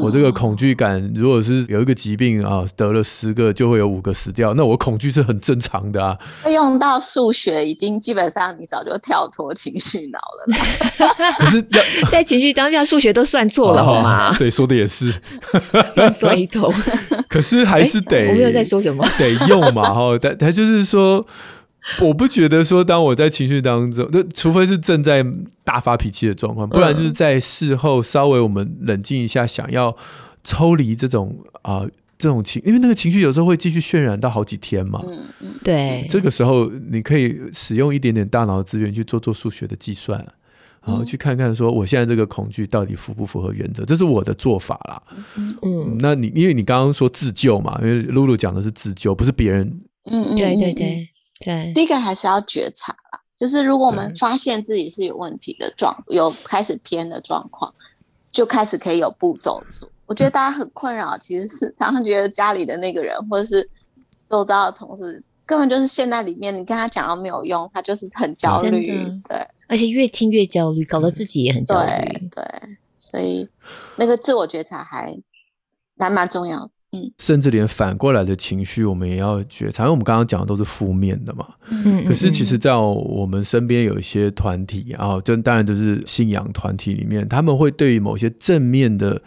[0.00, 6.18] 我这个恐惧感，如果是有一个疾病啊，得了十个就会有五个死掉，那我恐惧是很正常的啊。
[6.52, 10.54] 用到数学，已经基本上你早就跳脱情绪脑了。
[11.38, 11.64] 可是
[12.10, 14.34] 在情绪当下，数学都算错了好吗？
[14.36, 15.14] 对，说的也是，
[15.96, 16.70] 乱算一通。
[17.28, 20.18] 可是还是得，我没有在说什么，得用嘛哈。
[20.20, 21.24] 但他就是说。
[22.00, 25.24] 我不觉得说，当我在情绪当中，那除非是正在
[25.62, 29.94] 大发脾气的状况，不然就是在事后稍微我们冷静一下，想要
[30.42, 35.00] 抽离这种啊、呃、这种情，因为那个情绪有时候会继续渲染到好几天嘛。
[35.04, 36.06] 嗯嗯，对。
[36.08, 40.18] 这个时候你可以使用一点点大脑的资源去做做数学的计算，
[40.86, 45.02] 然后去看看说我现在这个恐惧到底符不符合原则，这是我的做法啦。
[45.36, 49.66] 嗯嗯，那你因为你刚刚说自救嘛，因为露露讲的是自救，不是别人。
[50.10, 51.08] 嗯嗯，对对对。
[51.40, 57.74] 对，第一个还是要觉察啦，就是如果我们发现自己是有问题的状，有开始偏的状况，
[58.30, 59.88] 就开始可以有步骤做。
[60.06, 63.68] 我觉得大家很困扰，其实是常常觉得家里的那个人或者是
[64.28, 68.86] 周遭的同事，根本就是陷在里面，你跟他讲都没有用，他就是很焦虑，
[69.28, 73.48] 对，而且越听越焦虑，搞得自己也很焦虑，对，对，所以
[73.96, 75.18] 那个自我觉察还
[75.98, 76.70] 还蛮重要的。
[77.18, 81.46] 甚至连反过来的情绪，我们也要觉察，因为我们刚刚讲的都是负面的嘛。
[81.68, 89.20] 嗯，可是其实，在我们身边有一些团体啊，就当然就是信仰团体里面，他们会对于某些正面的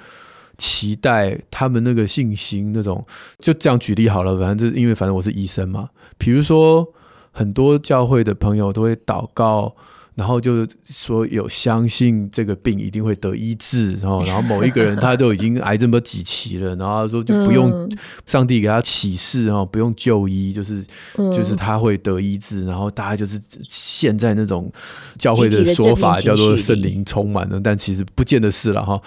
[0.57, 3.05] 期待，他们那个信心那种，
[3.39, 4.39] 就这样举例好了。
[4.39, 6.87] 反正就是因为反正我是医生嘛，比如说
[7.31, 9.75] 很多教会的朋友都会祷告。
[10.17, 17.87] 然后就说有相信这个病一定会得医治，然后 然后某一个人他都已经癌症不几期了，然后说就不用
[18.25, 20.83] 上帝给他启示，然后不用就医，就是
[21.15, 23.39] 就是他会得医治，然后大家就是
[23.69, 24.71] 现在那种
[25.19, 28.99] 教会的说法叫做圣灵充满了，但其实不见得是了哈，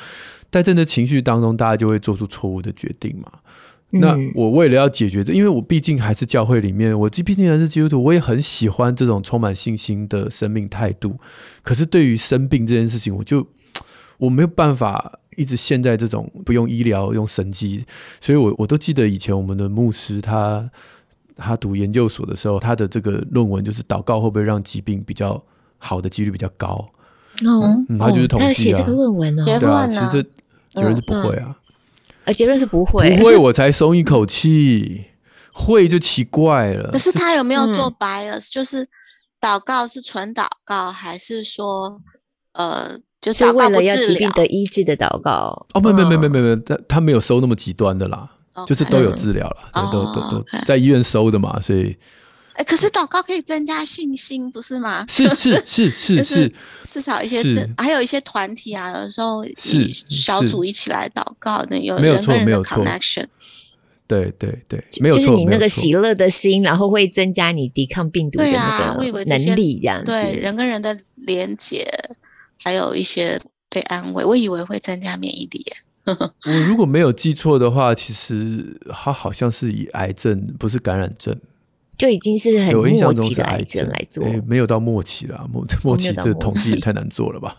[0.52, 3.32] 在这样的情绪当中，大家就会做出错误的决定嘛。
[3.93, 11.18] 那我为了要解决这，因为我毕竟还是教会里面，我毕竟还是基督徒，我也很喜欢这种充满信心的生命态度。
[11.62, 13.47] 可是对于生病这件事情，我就
[14.18, 17.84] 我没有办法一直陷在这种不用医疗用神机。
[18.20, 20.70] 所以我我都记得以前我们的牧师他
[21.34, 25.43] 他读研究所的时候，他的这个论文就是祷告会不会让疾病比较
[25.78, 26.88] 好的几率比较高。
[27.45, 30.22] 哦，嗯、他就是统计啊，他写这个论文呢、哦，对啊，其实
[30.74, 31.57] 结论是不会啊。
[32.24, 35.08] 而结论是不会，不会我才松一口气，
[35.52, 36.90] 会就奇怪了。
[36.92, 38.86] 可是他有没有做 bias？、嗯、就是
[39.40, 42.00] 祷告是纯祷告，还是说
[42.52, 45.66] 呃，就是为了要疾病的医治的祷告？
[45.74, 51.96] 哦，没没没没没没，他他没有收那么极端的啦，okay, 就是都有治疗了，嗯、都都都、在医院收的嘛，所以。
[52.61, 55.06] 哎，可是祷告可以增加信心，不是吗？
[55.08, 56.52] 是是是是是，
[56.90, 57.42] 至少一些，
[57.78, 63.26] 还有一些团体啊，有时候是小组一起来祷告那，有人跟人的 connection。
[64.06, 70.11] 对对对，没有错，就是你那个喜乐的心，然后会增加你抵抗病毒的那个能力，这样子。
[70.11, 71.88] 对人跟人的连结，
[72.62, 73.38] 还有一些
[73.70, 75.64] 被安慰，我以为会增加免疫力。
[76.04, 81.34] 我如果没有记错的话，其实它好像是以癌症，不是感染症。
[82.01, 87.59] 就已经是很末期的癌症来做，没有到末期了，末 末期这个统计也太难做了吧？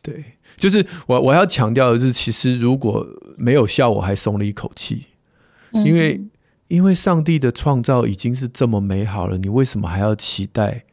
[0.00, 0.24] 对，
[0.56, 3.04] 就是我我要强调的是，其实如果
[3.36, 5.06] 没有效，我还松了一口气，
[5.72, 6.20] 因为
[6.68, 10.84] 因为上帝的创造已经是这么美好了，你为什么还要期待？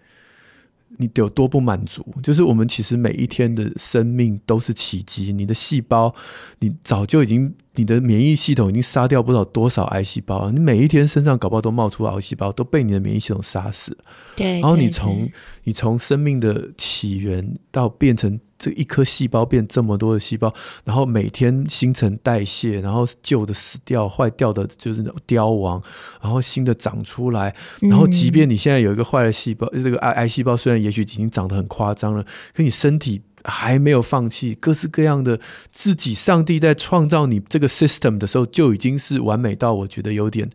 [1.01, 2.05] 你有多不满足？
[2.21, 5.31] 就是我们其实每一天的生命都是奇迹。
[5.31, 6.13] 你的细胞，
[6.59, 10.51] 你早就已经，你的免疫系统已经杀掉不知道多少癌细胞。
[10.51, 13.97] 你每一天身上搞不好都冒出癌细胞，都被你的免疫系统杀死。
[14.35, 14.59] 对。
[14.59, 15.29] 然后你从
[15.63, 18.39] 你从生命的起源到变成。
[18.61, 20.53] 这一颗细胞变这么多的细胞，
[20.83, 25.81] 然后每天新陈代谢，然后旧的死掉、坏掉的就是凋亡，
[26.21, 32.21] 然后新的长出来，然后即便你现在有一个坏的细胞，嗯、这个癌癌细胞虽然也许已经长得很夸张了，
[32.53, 40.49] 可你身体还没有放弃，各式各样的自己，上帝在创造你这个 system 的时候就已经是完美到我觉得有点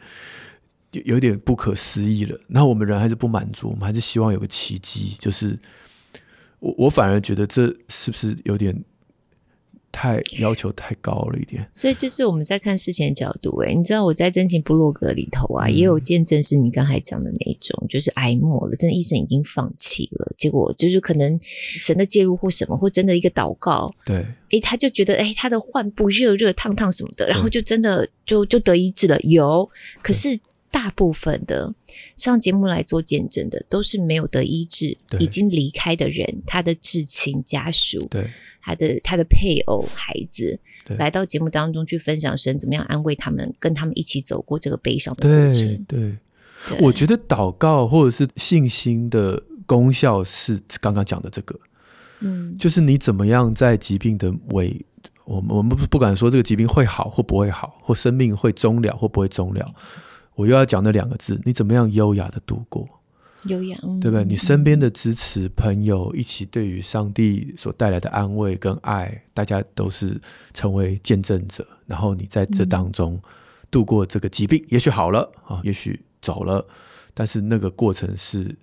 [0.93, 2.39] 有有点不可思议了。
[2.49, 5.59] 那我们人还是不满足，我们还是希望有个奇迹，就是。
[6.61, 8.75] 我我反而觉得这是不是有点
[9.95, 11.65] 太要求太高了一点？
[11.73, 24.17] 所以就是我们在看事情的角度，哎，你知道我在真情部落格里头啊，也有见证是你刚才讲的那一种，就是癌末了，真的医生已经放弃了，结果就是可能神的介入或什么，或真的一个祷告，对，
[24.51, 29.71] 哎，他就觉得哎，他的患部热热烫烫什么的，然后就真的就就得医治了，有，
[30.03, 30.41] 可是。
[30.75, 31.73] 大部分的
[32.17, 38.29] 上节目来做见证的，都是没有得医治、已经离开的人，他的至亲家属，对
[38.65, 40.59] 他的他的配偶、孩子，
[40.97, 45.85] 来到节目当中去分享神怎么样安慰他们，跟他们一起走过这个悲伤的过程。
[45.87, 46.17] 对，
[46.81, 51.61] 我觉得祷告或者是信心的功效是刚刚讲的这个，
[52.21, 54.83] 嗯，就是你怎么样在疾病的尾，
[55.27, 59.75] 我们我们不敢说这个疾病会好或不会好，或生命会终了或不会终了。
[60.35, 62.89] 我又要讲那两个字，你怎么样优雅的度过？
[63.49, 64.25] 优雅，对不对？
[64.25, 70.21] 你身边的支持、朋友，一起对于上帝所带来的安慰跟爱，大家都是
[70.53, 71.67] 成为见证者。
[71.87, 73.21] 然后你在这当中
[73.71, 76.67] 度过这个疾病，也许好了啊，也许走了，
[77.13, 78.55] 但是那个过程是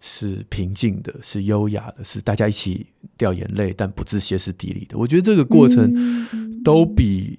[0.00, 4.98] 是平静的，是优雅的，是大家一起掉眼泪，但不致歇斯底里的。
[4.98, 7.38] 我觉得这个过程都比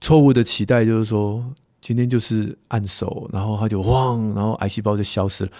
[0.00, 1.54] 错误的期待，就是说。
[1.86, 5.50] 今天就是按手，然后他就汪，然后癌细胞就消失了。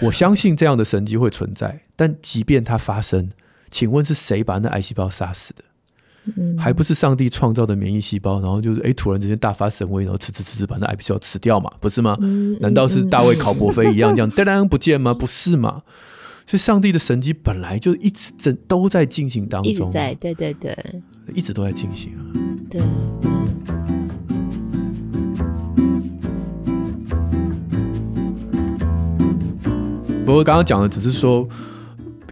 [0.00, 3.28] 我相信这样的神迹会存在，但即便它发生，
[3.68, 5.64] 请问是谁把那癌细胞杀死的？
[6.36, 8.40] 嗯，还不是上帝创造的免疫细胞？
[8.40, 11.68] 然后就是哎，突然之间大发神威，然后吃吃吃吃把那癌细胞吃掉嘛？
[11.80, 12.16] 不是吗？
[12.20, 15.12] 嗯，难道是大卫考伯菲一样这样当当不见吗？
[15.12, 15.82] 不是吗？
[16.46, 20.76] 所以上帝的神迹本来就一直在都在进行当中，一直在，对对对，
[21.34, 22.22] 一直都在进行啊，
[22.70, 22.80] 对。
[30.24, 31.46] 不过刚刚讲的只是说，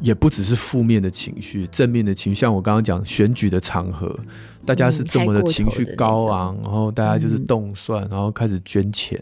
[0.00, 2.40] 也不只是负面的情绪，正面的情绪。
[2.40, 4.16] 像我刚刚讲选举的场合，
[4.64, 9.20] 大家是这么的情绪高昂，然后大家就是动算，然后开始捐钱。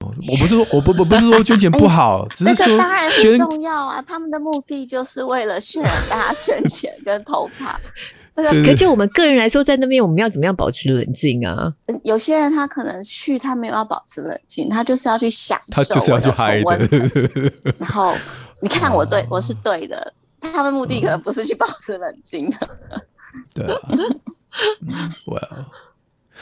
[0.00, 4.02] 我不是说我不不不是说捐钱不好，只是说捐当然很重要啊。
[4.02, 7.68] 他们的目的就是为了渲染大家捐钱跟投票。
[8.34, 11.72] 这个，可就我们个人来说，在那边我们要怎么样保持冷静啊？
[12.04, 16.88] 有些人他可能去，他没有要保持冷静，他就是要去享受，他就是要去嗨的。
[17.78, 18.14] 然后
[18.62, 22.56] 你看我对，我是对的，他们目的可能不是去保持冷静的。
[23.54, 23.80] 对啊。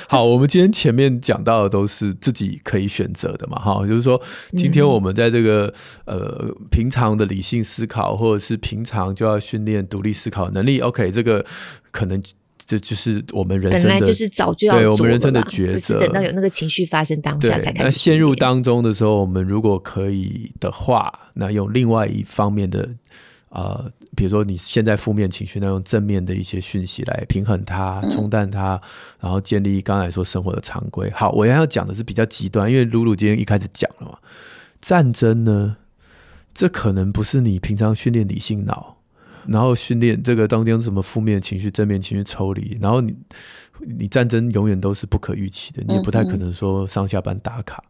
[0.07, 4.21] 好， 我们今天前面讲到的都是自己可以选择的嘛，哈，就是说，
[4.57, 5.73] 今天我们在这个
[6.05, 11.45] 呃平常的理性思考，或者是平常就要训练独立思考能力，OK，这个
[11.91, 12.23] 可能
[12.65, 17.85] 这就是我们人生的，本来就是早就要对我们人生的抉择，等到有那个情绪发生当下才开始。
[17.85, 22.89] 那陷入当中的时候，我们如果可以的话，那用另外一方面的。
[23.51, 28.81] 呃，比如说你现在负面情绪，那用正面的一些讯息来平衡它、冲淡它，
[29.21, 31.09] 然后建立刚才说生活的常规。
[31.13, 34.19] 好，我要讲的是比较极端，因为鲁鲁今天一开始讲了嘛，
[34.81, 35.77] 战争呢，
[36.53, 38.97] 这可能不是你平常训练理性脑，
[39.47, 43.15] 然后训练这个当中什么负面情绪、正面情绪抽离，然后你
[43.87, 47.81] 你战争永远都是不可预期的，你也不太可能说上下班打卡。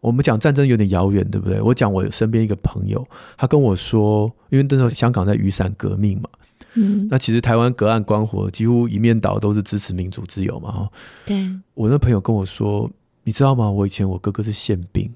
[0.00, 1.60] 我们讲战争有点遥远，对不对？
[1.60, 3.06] 我讲我身边一个朋友，
[3.36, 6.28] 他跟我说，因为那时候香港在雨伞革命嘛，
[6.74, 10.90] 嗯，那其实台湾隔岸观火，几乎一面倒都是支持民主自由嘛，哈。
[11.26, 12.90] 对，我那朋友跟我说，
[13.24, 13.70] 你知道吗？
[13.70, 15.08] 我以前我哥哥是宪兵，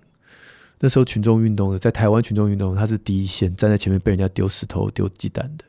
[0.80, 5.64] 那时候群众运动的，在台湾群众运动，他是第一线，站在前面被人家丢石头、丢鸡蛋的。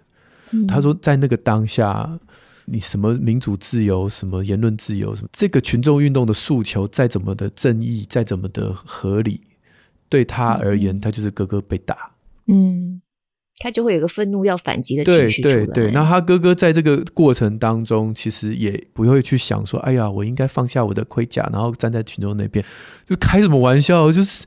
[0.52, 2.20] 嗯，他说，在那个当下。
[2.66, 9.41] 你什么民主自由，什么言论自由，什么这个群众运动的诉求再怎么的正义，再怎么的合理，
[10.09, 12.11] 对他而言，他就是哥哥被打，
[12.47, 13.01] 嗯，
[13.59, 22.64] 他就会有个愤怒要反击的情绪对对，那他哥哥在这个过程当中，其实也不会去想说，哎呀，我应该放下我的盔甲，然后站在群众那边，
[23.05, 24.45] 就开什么玩笑，就是。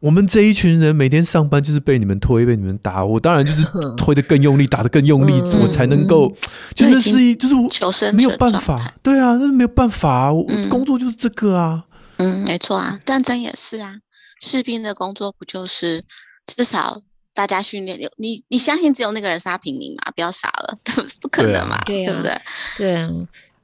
[0.00, 3.64] 我们这一群人每天上班就是被你们推，被你们打，我当然就是
[3.98, 6.32] 推的更用力，打的更用力，我才能够，
[6.74, 11.84] 就是是一，就是我没有办法，对啊，那没有办法，我工作就是这个啊，
[12.18, 13.96] 嗯，没错啊，战争也是啊，
[14.40, 16.04] 士兵的工作不就是
[16.46, 17.02] 至少
[17.34, 20.12] 大家训练你，你你相信只有那个人杀平民嘛？
[20.14, 20.78] 不要傻了，
[21.20, 22.32] 不可能嘛，对不对？
[22.76, 23.10] 对啊。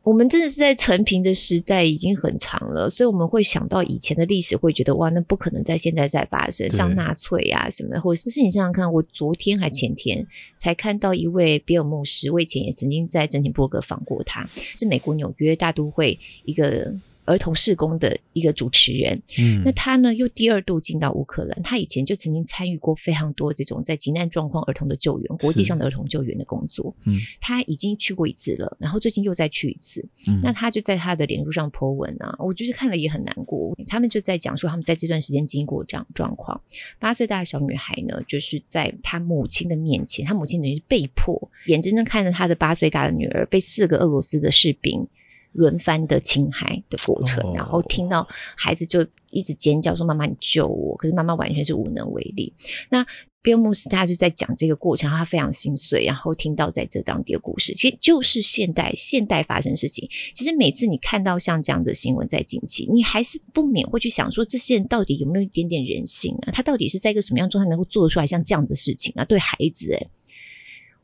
[0.05, 10.27] 我们真的是在成平的时代已经很长了，所以我们会想到以前的历史，会觉得哇，那不可能在现在再发生，像纳粹啊什么的，或者是你想想看，我昨天还前天
[10.59, 14.47] 才看到一位比尔牧师，我以前也曾经在珍妮伯格访过他，
[14.77, 16.95] 是美国纽约大都会一个。
[17.25, 36.61] 儿童事工的一个主持人，嗯，那他呢又第二度进到乌克兰，他以前就曾经参与过非常多这种在急难状况儿童的救援，国际上的儿童救援的工作，嗯，他已经去过一次了，然后最近又再去一次，嗯，那他就在他的脸书上 po 文啊，我就是看了也很难过，他们就在讲说他们在这段时间经过这样状况，
[36.99, 45.07] 八岁大的小女孩呢，就是在她母亲的面前，她母亲等于是被迫眼睁睁看着她的八岁大的女儿被四个俄罗斯的士兵。
[45.55, 52.53] 轮番的侵害的过程，然后听到孩子就一直尖叫说：“妈妈，你救我！”可是妈妈完全是无能为力。
[52.91, 53.05] 那
[53.41, 56.07] 比尔牧师他就在讲这个过程，他非常心碎。
[56.07, 60.09] 然后听到在这当地的故事，其实就是现代现代发生事情。
[60.35, 66.51] 其实每次你看到像这样的新闻在近期，你还是不免会去想说：这些人到底有没有一点点人性啊？
[66.53, 69.25] 他到底是在一个什么样状态能够做得出来像这样的事情啊？
[69.27, 70.11] 对孩子、欸，诶。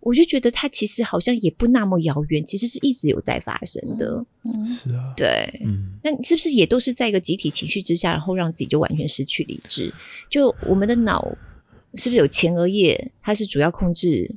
[0.00, 4.24] 我就觉得它其实好像也不那么遥远，其实是一直有在发生的。
[4.44, 9.92] 嗯，是啊，对，嗯，那你是不是也都是在一个集体情绪之下，然后让自己就完全失去理智？
[10.30, 11.36] 就我们的脑
[11.96, 13.12] 是不是有前额叶？
[13.22, 14.34] 它是主要控制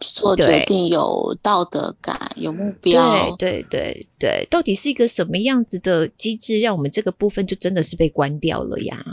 [0.00, 3.36] 做决定，有道德感，有目标。
[3.36, 9.04] 对对对对，到底是一个什么样子的机制，让我们这个部分就真的是被关掉了呀？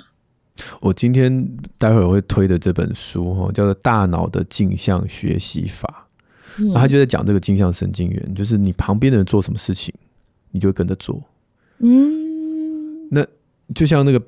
[0.80, 1.47] 我今天
[1.78, 6.08] 待会儿会推的这本书叫做《大脑的镜像学习法》，
[6.64, 9.93] 嗯，他就在讲这个镜像神经元，就是你旁边的人做什么事情，
[10.51, 11.22] 你就会跟着做。
[11.80, 13.26] 嗯，那
[13.76, 14.22] 就像那个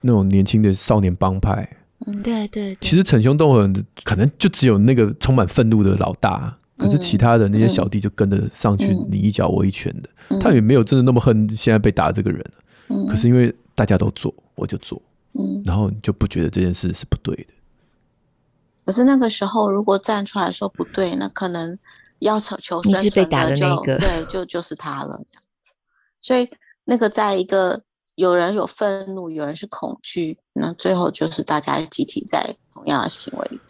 [0.00, 1.68] 那种年轻的少年帮派，
[2.06, 12.44] 嗯，对对，其实逞凶斗狠可能就只有那个充满愤怒的老大，可是其他的那些小弟就跟着上去，你一脚我一拳的，他也没有真的那么恨现在被打的这个人，
[13.08, 15.00] 可是因为大家都做，我就做。
[15.34, 17.54] 嗯，然后你就不觉得这件事是不对的。
[18.84, 21.78] 可是那个时候，如果站出来说不对，那可能
[22.18, 25.76] 要求求生存的就，是被打的那个，对，就就是他了这样子。
[26.20, 26.50] 所以
[26.84, 27.82] 那个在一个
[28.16, 33.60] 有人有愤怒，有人是恐惧，那最后就是大家集体在同样的行为里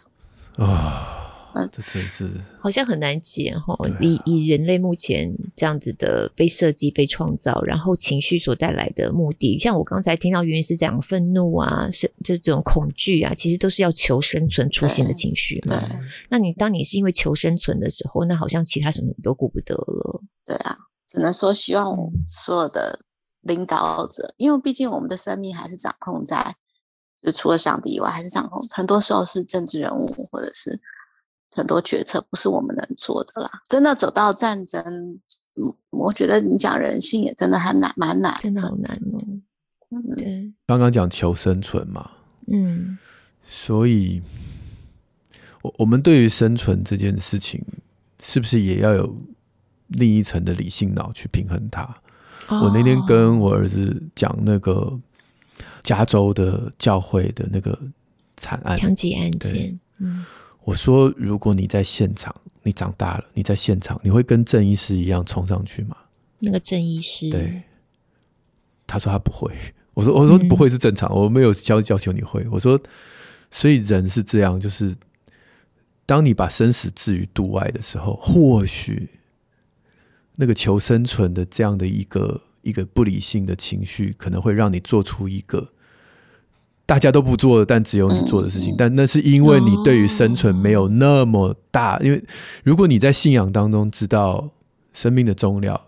[0.57, 0.65] 头。
[0.65, 1.22] 啊，
[1.55, 2.29] 嗯，这真是
[2.61, 3.77] 好像很难解哈。
[4.01, 15.81] 以以人类目前这样子的被设计、被创造，然后情绪所带来的目的，像我刚才听到袁医师讲愤怒啊，是这种恐惧啊，其实都是要求生存出现的情绪嘛。
[16.29, 20.23] 那你当你是因为求生存的时候，那好像其他什么你都顾不得了。
[20.45, 20.77] 对啊，
[21.09, 23.01] 只能说希望我们所有的
[23.43, 26.57] 领导者，因为毕竟我们的生命还是掌控在。
[27.25, 28.61] 就除了上帝以外，还是掌控。
[28.75, 29.99] 很多时候是政治人物，
[30.33, 30.81] 或者是
[31.55, 33.49] 很多决策不是我们能做的啦。
[33.69, 39.19] 真的走到战争，嗯，我觉得你讲人性也真的很难，蛮难，真的好难哦。
[39.91, 40.53] 嗯，对。
[40.67, 42.11] 刚刚讲求生存嘛，
[42.47, 42.99] 嗯，
[43.47, 44.23] 所以，
[45.63, 47.65] 我我们对于生存这件事情，
[48.23, 49.17] 是不是也要有
[49.89, 51.83] 另一层的理性脑去平衡它？
[52.49, 54.99] 哦，我那天跟我儿子讲那个。
[55.83, 57.77] 加州的教会的那个
[58.37, 59.77] 惨案，枪击案件。
[59.99, 60.25] 嗯，
[60.65, 65.97] 我说，如果你在现场，你长大了，你在现场，你会跟郑医师一样冲上去吗？
[66.39, 67.63] 那个郑医师，对，
[68.87, 69.53] 他说他不会。
[69.95, 72.47] 我说，我说不会是正常，嗯、我没有要要求你会。
[72.51, 72.81] 我说，
[73.51, 74.97] 所以人是这样，就是
[76.07, 79.09] 当你把生死置于度外的时候，或许
[80.37, 82.41] 那个求生存的这样的一个。
[82.63, 85.69] 一个不理性的情绪可能会让你做出一个
[86.93, 88.75] 大家都不做的，但只有你做的事情。
[88.77, 91.99] 但那是因为你对于生存没有那么大。
[92.01, 92.23] 因为
[92.65, 94.47] 如果你在信仰当中知道
[94.93, 95.81] 生命的终了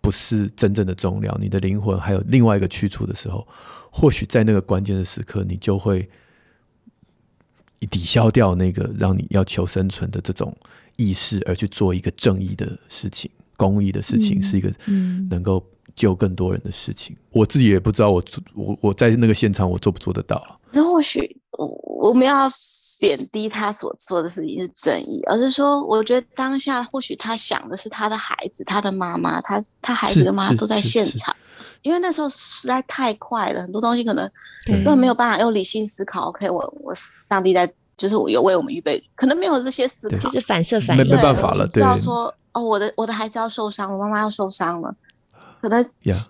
[0.00, 3.44] 不是真正的终了，你的灵魂还有另外一个去处的时候，
[3.90, 6.08] 或许在那个关键的时刻，你就会
[7.90, 10.56] 抵消掉那个让你要求生存的这种
[10.94, 14.72] 意识，而去做一个正义的事情、公益的事情，是一个
[15.28, 15.60] 能够。
[15.94, 18.22] 救更多人的事情，我自己也不知道我，
[18.54, 20.42] 我我我在那个现场，我做不做得到？
[20.72, 21.66] 那或许我
[22.08, 22.48] 我们要
[23.00, 31.34] 贬低他所做的事情是正义，而是说，我觉得当下或许他想的是他的孩子、他的妈妈，他他孩子的妈妈都在现场，
[31.82, 34.30] 因为那时候实在太快了，很多东西可能
[34.66, 36.28] 根本没有办法用理性思考。
[36.28, 41.66] OK，我我上帝在，就是我有为我们预备，可能没有这些思考，就是反射反应，没办法了。
[41.66, 44.94] 对，知道说哦，我的我的孩子要受伤，我妈妈要受伤了。
[45.62, 45.82] 可能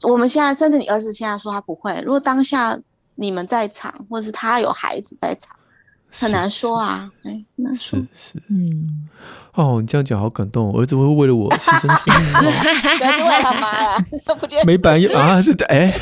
[0.02, 2.00] 我们现在，甚至你儿子现在说他不会。
[2.04, 2.78] 如果当下
[3.14, 5.56] 你们在场，或者是他有孩子在场，
[6.10, 7.10] 很难说啊。
[7.24, 7.98] 哎，很难说。
[7.98, 9.08] 是是，嗯。
[9.54, 12.52] 哦，你这样讲好感动，儿子会为了我牺牲生命，
[13.00, 13.96] 儿子为了他妈呀，
[14.64, 15.98] 没办法啊，是的，哎，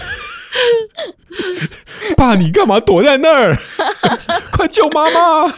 [2.16, 3.56] 爸，你干嘛躲在那儿？
[4.52, 5.54] 快救妈妈！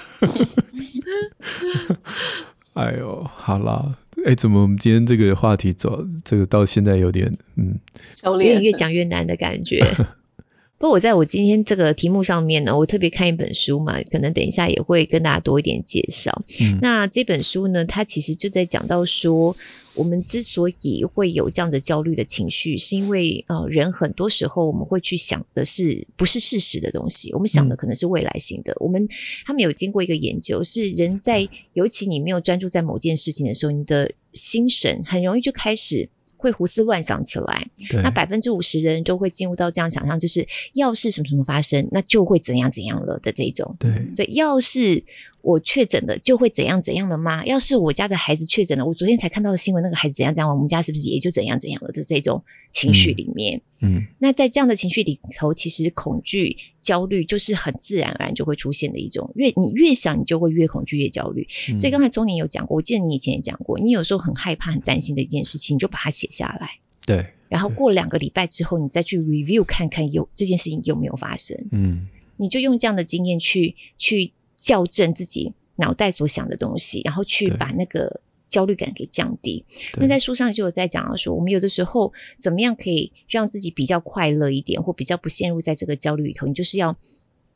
[2.74, 3.94] 哎呦，好了。
[4.24, 7.78] 哎，怎么我们今天这个话题走，这个到现在有点嗯，
[8.24, 9.84] 有点越讲越难的感觉。
[10.78, 16.42] 不过我在我今天这个题目上面呢，我特别看一本书嘛，可能等一下也会跟大家多一点介绍。
[16.60, 19.56] 嗯，那这本书呢，它其实就在讲到说。
[19.94, 28.72] 我们之所以会有这样的焦虑的情绪，是因为呃，人很多时候我们会去想的是不是事实的东西，我们想的可能是未来性的。
[28.72, 29.06] 嗯、我们
[29.44, 37.68] 他们有经过一个研究，是人在尤其你没有专注在某件事情的时候，你的心神很容易就开始会胡思乱想起来。
[38.02, 43.76] 那百分之五十的人都会进入到这样想象，就是要是什么什么发生，那就会怎样怎样了的这种。
[43.78, 45.04] 对，所以要是。
[45.42, 47.44] 我确诊了就会怎样怎样的吗？
[47.44, 53.60] 要是我家的孩子确诊了，我昨天才看到的新闻，那个孩子怎样怎样，我们家是不是也就怎样怎样了的这种情绪里面？
[53.80, 59.30] 嗯，嗯，那在这样的情绪里头，其实恐惧、焦虑就是很自然而然就会出现的一种。
[59.34, 61.46] 越你越想，你就会越恐惧、越焦虑。
[61.70, 66.70] 嗯、所以刚才聪宁有讲过，我记得你以前也讲过，你有时候很害怕、很担心的一件事情，你就把它写下来。
[67.04, 67.26] 对。
[67.48, 71.56] 然后过两个礼拜之后，你再去 review 看看有这件事情有没有发生。
[71.72, 72.08] 嗯。
[72.38, 74.32] 你就用这样的经验去去
[74.62, 75.52] 校正自己。
[75.76, 79.64] 脑袋所想的东西，然后去把那个焦虑感给降低。
[79.96, 86.46] 那在书上就有在讲到说，我们有的时候怎么样可以让自己比较快乐一点，或比较不陷入在这个焦虑里头？
[86.46, 86.94] 你就是要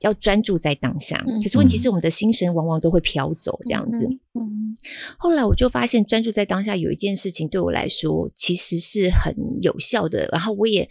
[0.00, 1.22] 要专注在当下。
[1.28, 4.06] 嗯、可是问题是，我们的心神往往都会飘走，这样子。
[4.06, 4.40] 嗯。
[4.40, 4.74] 嗯，
[5.18, 10.26] 后来我就发现，专注在当下有一件事情对我来说其实是很有效的。
[10.32, 10.88] 然后我也。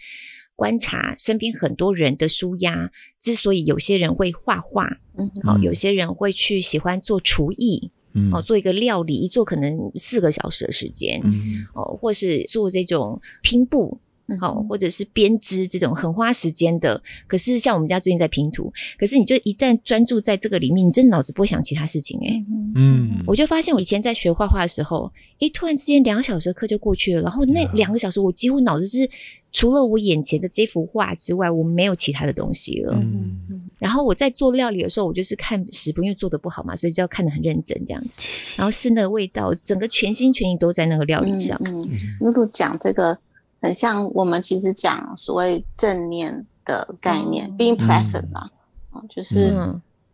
[0.56, 4.88] 观察身边很多人的舒压，之所以有些人会画画，
[5.18, 14.00] 嗯，好，有些人会去喜欢做厨艺，嗯，哦，做一个料理，一做可能四个小时的时间，嗯，哦，或是做这种拼布，
[14.40, 17.04] 好，或者是编织这种很花时间的。
[17.28, 22.44] 可是像我们家最近在拼图，可是你就一旦专注在这个里面，你真的脑子不会想其他事情，诶。
[22.76, 29.10] 嗯，我就发现我以前在学画画的时候，诶，突然之间两个小时的课就过去了，然后那两个小时我几乎脑子是。
[29.58, 32.92] 除了我眼前的这幅画之外，我没有其他的东西了。
[32.94, 38.18] 嗯，然后我在做料理的时候，我就是看食谱，因为做的不好嘛，所以就要看的很认真这样子。
[38.60, 41.58] 然后是那个味道，整个全心全意都在那个料理上。
[41.64, 41.88] 嗯，
[42.20, 43.18] 露露讲这个
[43.62, 48.50] 很像我们其实讲所谓正念的概念，嗯，being present 嘛，
[48.94, 49.56] 嗯，就是。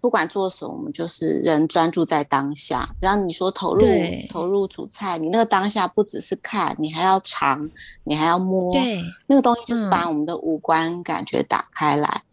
[0.01, 2.89] 嗯不管做什么，我们就是人专注在当下。
[2.99, 3.85] 只要你说投入
[4.31, 7.69] 投入煮菜，你那个当下不只是看，你还要尝，
[8.03, 8.73] 你还要摸。
[8.73, 12.09] 对，那个东西就是把我们的五官感觉打开来。
[12.09, 12.25] 嗯、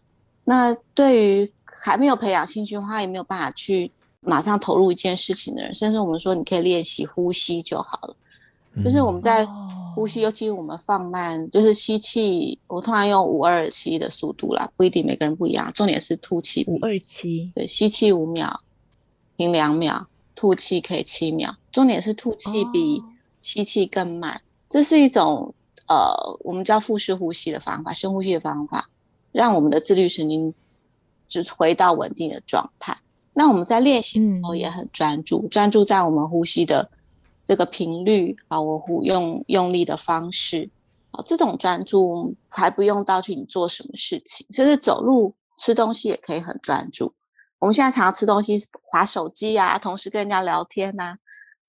[0.44, 8.16] 那对于还没有培养兴趣的话，也没有办法去马上投入一件事情的人，甚至我们说你可以练习呼吸就好了。
[8.78, 9.46] 嗯、就是我们在。
[9.94, 15.72] 呼吸，尤其我们放慢，就是吸气，我通常用五二七的速度啦，不一定每个人不一样。
[15.72, 18.60] 重点是吐气，五二七，对，吸气五秒，
[19.36, 20.06] 停两秒，
[20.36, 21.52] 吐气可以七秒。
[21.72, 23.02] 重点是吐气比
[23.40, 25.52] 吸气更慢，哦、这是一种
[25.88, 28.88] 呃，我们叫腹式呼吸的方法，深呼吸的方法，
[29.32, 30.54] 让我们的自律神经
[31.26, 32.96] 就回到稳定的状态。
[33.34, 36.88] 那我们在练习的时候也很专注，嗯、专注在我们呼吸的。
[37.48, 40.68] 这个频率啊，我呼用用力的方式
[41.12, 47.14] 啊，这种专注还不用到去你做什么事情，甚至走路、吃东西也可以很专注。
[47.58, 51.18] 我们现在常常吃东西、划手机啊，同时跟人家聊天呐、啊，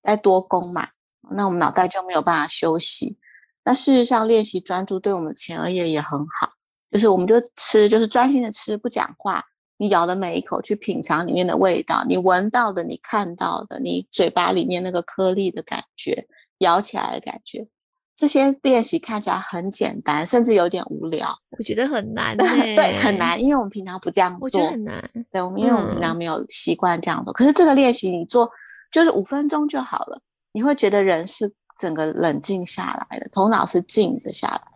[0.03, 0.89] 在多工嘛，
[1.31, 3.17] 那我们脑袋就没有办法休息。
[3.63, 6.51] 那事实上，练习专注对我们前额叶也很好，
[6.91, 9.45] 就是我们就吃，就是专心的吃，不讲话。
[9.81, 16.27] 你咬的每一口，去品尝里面的味道，你闻到的，你看到的，你嘴巴里面那个颗粒的感觉，
[16.57, 17.65] 咬起来的感觉，
[18.13, 21.33] 这些练习看起来很简单，甚至有点无聊。
[21.57, 24.39] 我觉得很难， 对，很难，因为我们平常不这样做。
[24.41, 27.31] 我觉得很难，对，我们因为我们平常没有习惯这样做。
[27.31, 28.51] 嗯、可是这个练习你做
[28.91, 30.21] 就是五分钟就好了，
[30.51, 31.49] 你会觉得人是
[31.79, 34.68] 整个冷静下来的，头脑是静的下来的。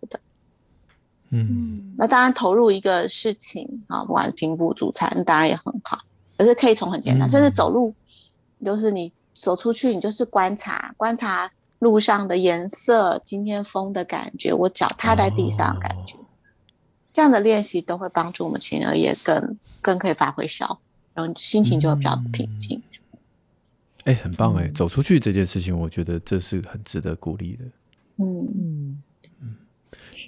[1.35, 5.97] 嗯，那当然投入一个事情啊，不管是平步煮菜，那当然也很好。
[6.37, 7.91] 可是可以从很简单，嗯、甚至走路，
[8.63, 16.25] 就是你走出去，你就是观察观察路上的颜色，今天风的感觉，我脚踏在地上的感觉，哦、
[17.11, 20.79] 这样的练习都会帮助我们情而也更更可以发挥效，
[21.15, 22.79] 然后心情就会比较平静。
[24.03, 27.65] 哎、嗯，很棒哎，走出去这件事情，我觉得这是很值得鼓励的。
[28.17, 29.03] 嗯嗯。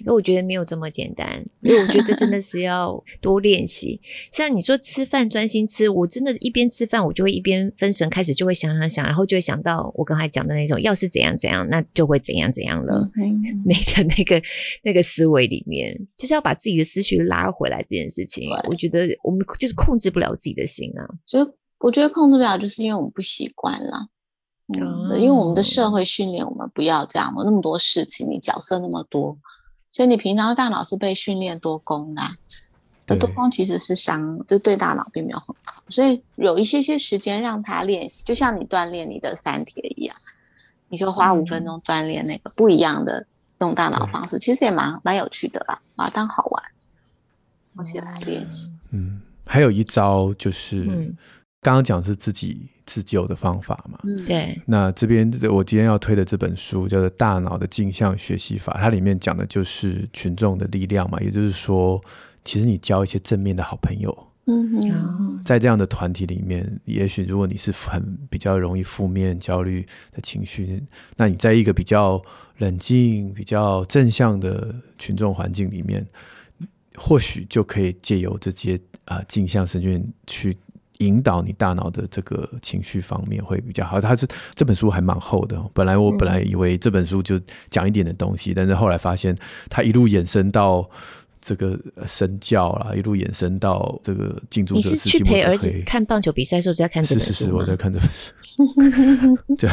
[0.04, 4.00] 那我觉得没有这么简单，所以我觉得这真的是要多练习。
[4.30, 13.10] 像你说吃饭专心吃，我真的一边吃饭，我就会一边分神，开始就会想想想，然后就会想到我刚才讲的那种，要是怎样怎样，那就会怎样怎样了。
[13.16, 14.42] 嗯、那个那个
[14.82, 18.48] 那个思维里面，就是要把自己的思绪拉回来这件事情。
[18.68, 21.06] 我觉得我们就是控制不了自己的心啊。
[21.26, 21.46] 所以
[21.78, 24.08] 我觉得控制不了，就是因为我们不习惯了。
[24.78, 29.38] 嗯，因为我们的社会训练我们不要这样嘛，那么多事情，你角色那么多。
[29.96, 32.22] 所以你平常的大脑是被训练多功的，
[33.06, 35.82] 那多功其实是伤，就对大脑并没有很好。
[35.88, 40.14] 所以有一些些时间让他练习，就像你锻炼你的三铁一样，
[40.90, 43.26] 你就花五分钟锻炼那个不一样的
[43.60, 46.62] 用大脑方式，其实也蛮蛮有趣的啦，把它当好玩，
[47.76, 48.74] 我起来练习。
[48.90, 50.82] 嗯，还有一招就是。
[50.82, 51.16] 嗯
[51.62, 53.98] 刚刚讲是自己自救的方法嘛？
[54.04, 54.56] 嗯，对。
[54.66, 61.18] 那这边我今天要推的这本书叫做《大脑的镜像学习法》，它里面讲的就是群众的力量嘛。
[61.20, 62.00] 也就是说，
[62.44, 70.80] 其实你交一些正面的好朋友，嗯，在这样的团体里面，也许如果你是很比较容易负面、焦虑的情绪，
[71.16, 72.22] 那你在一个比较
[72.58, 76.06] 冷静、比较正向的群众环境里面，
[76.94, 80.56] 或许就可以借由这些啊镜像神经去。
[80.98, 84.00] 引导你大脑的这个情绪方面会比较好。
[84.00, 87.40] 他是这本书还蛮厚的，本来我本来以为这本书就
[87.70, 89.36] 讲一点的东西，嗯、但是后来发现
[89.68, 90.88] 它一路延伸到
[91.40, 94.90] 这个身教啦，一路延伸到这个进驻者。
[94.90, 97.32] 你是去陪儿子看棒球比赛的时候就在看这本书？
[97.32, 98.32] 是是是，我在看这本书。
[99.56, 99.70] 对，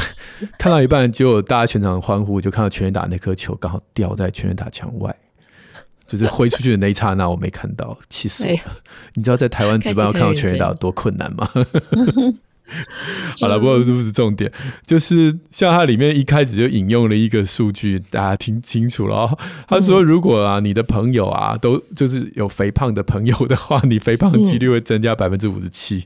[0.57, 5.15] 看到一半就大家全场欢呼，就看到全垒打那颗球刚好掉在全垒打墙外。
[6.07, 8.59] 就是挥出去的那一刹那，我没看到，气死我了！
[9.15, 11.49] 你知道在台湾值班要看到全垒打有多困难吗？
[13.39, 14.51] 好了，不过这不是重点，
[14.85, 19.37] 就是像它里面一开始就引用了一个数据，大家听清楚了哦。
[19.67, 26.05] 他说，如果啊你的朋友啊都就是有肥胖的朋友的话，你肥胖的几率会增加百分之五十七。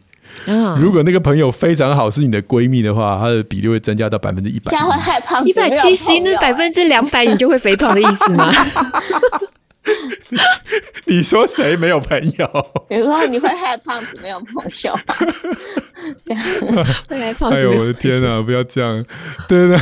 [0.78, 4.70] 如果那个朋友非常好，是你的闺蜜的话，她的比例会增加到百分之一百。
[4.70, 8.52] 这样会害怕，一百七十那百分之两百，你就会肥胖的意思吗？
[11.06, 12.68] 你说谁没有朋友？
[12.90, 14.48] 比如说你会害胖子没有朋
[14.86, 15.16] 友吗？
[16.24, 16.44] 这样
[17.08, 17.58] 会害胖子？
[17.58, 18.42] 哎呦我的天哪！
[18.42, 19.04] 不要这样，
[19.48, 19.78] 对的，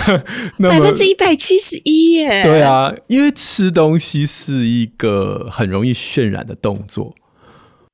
[0.59, 2.43] 百分之一百七十一耶！
[2.43, 7.13] 对啊，因为吃东西是一个很容易渲染的动作。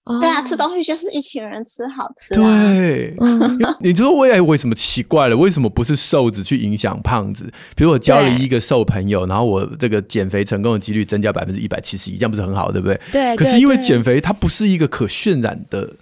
[0.04, 2.34] 对啊，吃东西就是一群人吃好吃。
[2.34, 3.14] 对，
[3.80, 5.38] 你知道我也为什么奇怪了？
[5.38, 7.52] 为什么不是瘦子去影响胖子？
[7.76, 13.00] 比如我交了一个瘦朋友，然后我这个减肥成功的几率增加百分之一百七十一，这样不是很好，对不对？
[13.12, 13.36] 对。
[13.36, 15.94] 可是因为减肥它不是一个可渲染的，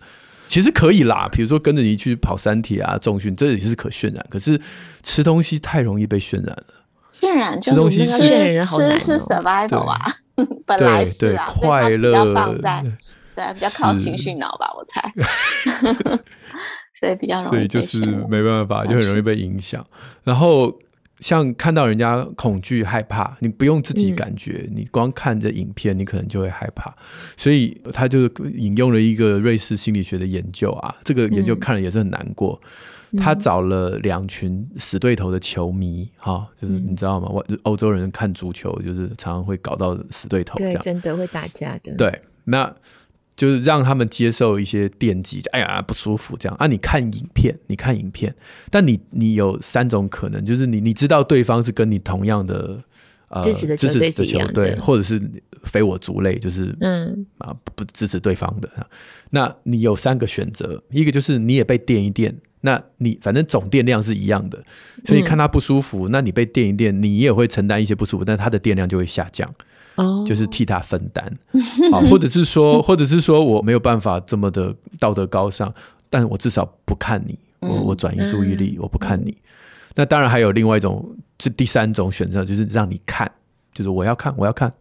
[0.47, 1.27] 其实可以啦。
[1.29, 4.25] 比如说跟着你去跑三铁啊、重训，这也是可渲染。
[4.29, 4.59] 可是
[5.03, 6.63] 吃东西太容易被渲染了。
[7.13, 9.99] 渲染就是吃吃是 survival 啊，
[10.65, 12.81] 本来是啊，快乐放在。
[13.39, 15.11] 对，比较靠情绪脑吧，我猜，
[16.93, 19.85] 所以比较容易，所以就是没办法，就很容易被影响。
[20.25, 20.77] 然后
[21.21, 26.93] 像看到人家恐惧、害怕，你不用自己感觉，嗯、你光看着影片，你可能就会害怕。
[27.37, 28.27] 所以他就
[28.57, 32.59] 引用了一个瑞士心理学的研究啊，这个研究看了也是很难过。
[33.11, 37.27] 嗯、他找了两群死对头的球迷，哈，就是你知道吗？
[37.27, 41.95] 欧、嗯、欧洲人看足球就是常常会搞到死对头，对，真的会打架的。
[41.95, 42.75] 对，那。
[43.39, 46.67] 就是让他们接受一些电击，哎呀不舒服这样啊！
[46.67, 48.35] 你看影片，你看影片，
[48.69, 52.83] 但你你有三种可能，就是你你知道对方是跟你同样的
[53.29, 55.21] 呃支持的球队是一样的，或者是
[55.63, 58.69] 非我族类，就是嗯啊不支持对方的。
[59.29, 64.61] 那你有三个选择，一个就是你也被电一电，那你反正总电量是一样的，
[65.05, 69.49] 所以看他不舒服，嗯、那你被电一电，你也会承担一些不舒服，但他的电量就会下降。
[70.25, 71.25] 就是替他分担，
[71.91, 75.73] 啊，或者是说， 或者是说我没有办法这么的道德高尚，
[76.09, 79.35] 但我至少不看你，我我转移注意力，我不看你。
[79.95, 81.03] 那当然还有另外一种，
[81.37, 83.29] 这第三种选择，就是让你看，
[83.73, 84.71] 就是我要看，我要看，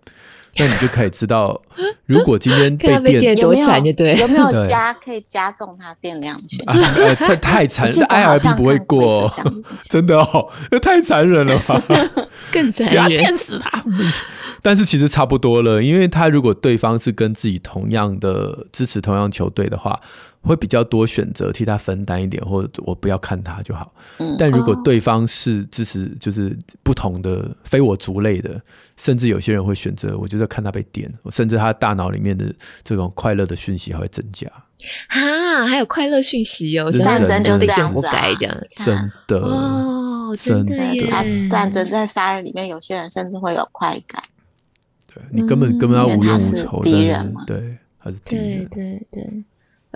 [0.57, 1.61] 那你就可以知道，
[2.07, 7.16] 如果今天被 电多惨，就对，有没有加可以加重它电量选项？
[7.28, 9.30] 这太残忍， IRB 不会过，
[9.88, 11.80] 真的哦，那太残忍了吧？
[12.51, 13.84] 更残忍，电死他！
[14.62, 20.01] 但是其实差不多了，因为他如果对方是跟自己同样的支持同样球队的话，
[20.49, 23.92] 会比较多选择替他分担一点，或者我不要看他就好。
[24.16, 28.61] 嗯，但如果对方是支持就是不同的非我族类的，
[28.96, 34.49] 甚至有些人会选择，我就在看他被电，甚至他大脑里面的这种快乐的讯息还会增加。
[35.09, 38.01] 啊，还有快乐讯息哦，战争就这样子，
[38.84, 41.49] 真的哦，真的耶！
[41.51, 44.22] 战争在杀人里面，有些人甚至会有快感。
[45.12, 49.44] 对你根本根本要无冤无仇，敌人嘛，对，他是敌人，对对对，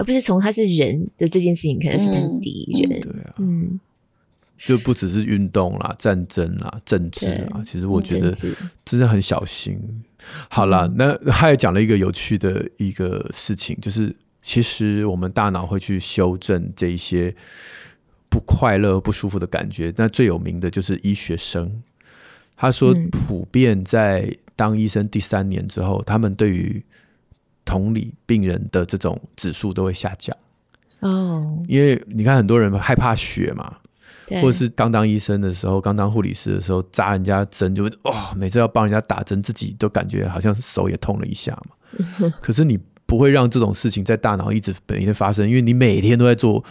[0.03, 3.79] 而不是从他是人的这件事情，可能是他是敌人，对啊，嗯，
[4.59, 8.33] 就不只是运动啦、战争啦、政治啊，其实我觉得
[8.85, 9.79] 真的很小心。
[10.49, 17.33] 好啦，那他也讲了一个有趣的一个事情，就是其实我们大脑会去修正这一些
[18.29, 19.95] 不快乐、不舒服的感觉。
[19.97, 21.83] 那最有名的就是医学生，
[22.57, 22.93] 他说
[23.29, 24.37] 普遍在。
[24.55, 26.81] 当医生第三年之后，他们对于
[27.65, 30.37] 同理病人的这种指数都会下降
[31.01, 31.63] 哦。
[31.69, 33.77] 因为你看，很多人害怕血嘛，
[34.41, 42.33] 或者是刚当医生的时候，刚当护理师的时候，扎人家针就哦，每次要帮人家打针，自己都感觉好像手也痛了一下嘛。
[42.41, 46.65] 可是你不会让这种事情在大脑一直每天发生，因为你每天都在做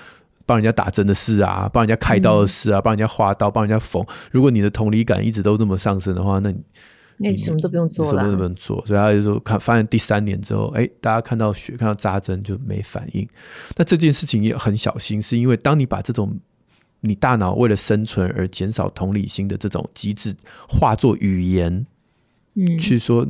[0.45, 4.05] 帮人家打针的事啊，帮人家开刀的事啊，帮人家划刀，帮人家缝。
[4.31, 6.59] 如果你的同理感一直都这么上升的话，那你。
[7.23, 13.27] 那你什么都不用做了，什么都不用做，所以他就说看，发现第三年之后，哎，大家看到血，看到扎针就没反应。
[13.77, 16.35] 那这件事情也很小心，是因为当你把这种
[17.01, 20.35] 你大脑为了生存而减少同理心的这种机制
[20.67, 21.85] 化作语言，
[22.55, 23.27] 嗯，去说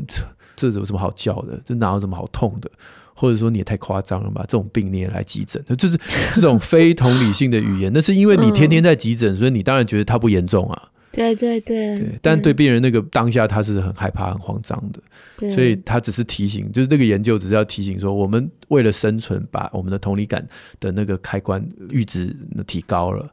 [0.55, 1.61] 这有什么好叫的？
[1.65, 2.71] 这哪有什么好痛的？
[3.13, 4.43] 或者说你也太夸张了吧？
[4.47, 5.99] 这种病你也来急诊，就是
[6.33, 7.91] 这种非同理性的语言。
[7.93, 10.90] 那是因为你天天在急诊，所以你当然觉得它不严重啊。
[11.11, 12.53] 对对对，对，但对。
[12.53, 20.47] 病人那个当下他是很害怕、很慌张的，所以他只是提醒，就是那个研究只是要提醒说，我们为了生存，把我们的同理感
[20.79, 22.33] 的那个开关阈值
[22.65, 23.29] 提高了，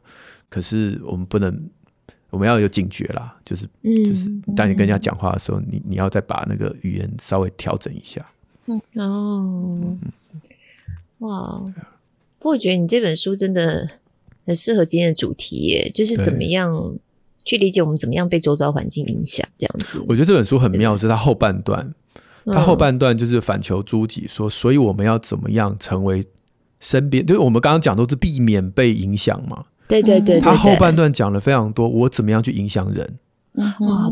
[0.49, 1.57] 可是我们不能，
[2.31, 8.25] 我们要有警觉啦，就是、嗯、就是当你跟人家讲话的时候，你你要再把那个语言稍微调整一下。
[8.65, 8.81] 嗯。
[8.95, 9.99] 哦，嗯
[11.19, 11.59] 哇，
[12.39, 13.89] 不过我觉得你这本书真的
[14.45, 16.97] 很适合今天的主题耶，就是怎么样。
[17.49, 19.99] 去理解我们怎么样被周遭环境影响，这样子。
[20.07, 21.91] 我觉得这本书很妙，是它后半段，
[22.45, 26.23] 它后半段就是反求诸己，说，所以我们要怎么样成为
[26.79, 29.65] 身边，就是我们刚刚讲都是避免被影响嘛。
[29.87, 33.17] 对对对，他后半段讲了非常多，我怎么样去影响人。
[33.53, 33.65] 哇，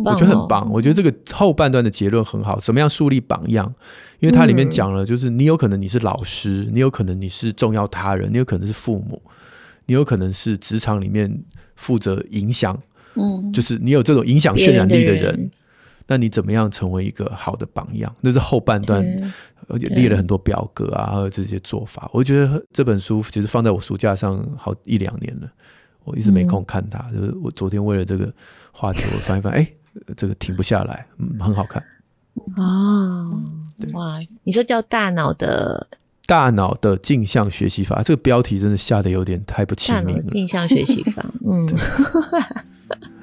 [0.04, 0.68] 我觉得很棒。
[0.72, 3.72] 我觉得这个后半段的结论很好，怎么样树立榜样？
[4.20, 9.22] 因为它里面讲了，就是你有可能你是老师，你有可能你是重要他人，你有可能是父母，
[9.86, 11.44] 你有可能是职场里面
[11.76, 12.76] 负责影响。
[13.18, 15.52] 嗯，就是你有这种影响渲染力的人，的人
[16.08, 18.14] 那你怎么样成为一个好的榜样？
[18.22, 19.04] 那是后半段
[19.68, 22.10] 列了很多表格啊，还有这些做法。
[22.14, 25.52] 我觉得这本书其实放在我书架上好一两年了，
[26.04, 27.06] 我一直没空看它。
[27.12, 28.32] 嗯、就是我昨天为了这个
[28.72, 29.68] 话题，我翻一翻， 哎，
[30.16, 31.84] 这个停不下来，嗯，很好看。
[32.56, 33.42] 哦，
[33.94, 35.88] 哇，你说叫大脑的？
[36.26, 40.22] 大脑的镜像学习法，这个标题真的下得有点太不亲民了。
[40.24, 41.66] 镜像学习法，嗯，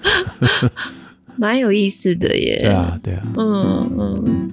[1.36, 2.58] 蛮有意思的耶。
[2.60, 4.50] 对啊，对啊，嗯嗯。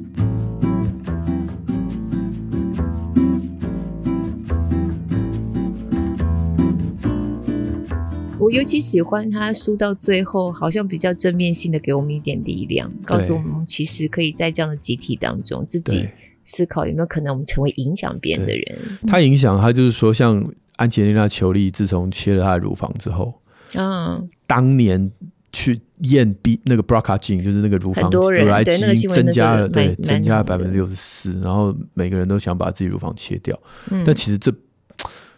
[8.40, 16.10] 我尤其喜欢他书到最后，好像比较正面性的给我们一点力量，告诉我们其实可以在这样的集体当中自己。
[16.44, 18.80] 思考有没有可能我们成为影响别人的人？
[19.06, 20.44] 他影响他就是说，像
[20.76, 23.32] 安吉丽娜·裘丽自从切了她的乳房之后，
[23.76, 25.12] 嗯，当年
[25.52, 33.58] 去验 B 那个 BRCA gene 就是那个乳房乳癌基因增加了，对，增加了百分之六十四，然后每个人都想把自己乳房切掉，
[33.90, 34.54] 嗯、但其实这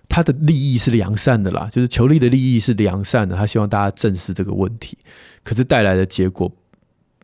[0.07, 4.97] 他的利益是良善的啦，就是求利的利益是良善的，他希望大家正视这个问题，
[5.43, 6.51] 可是带来的结果。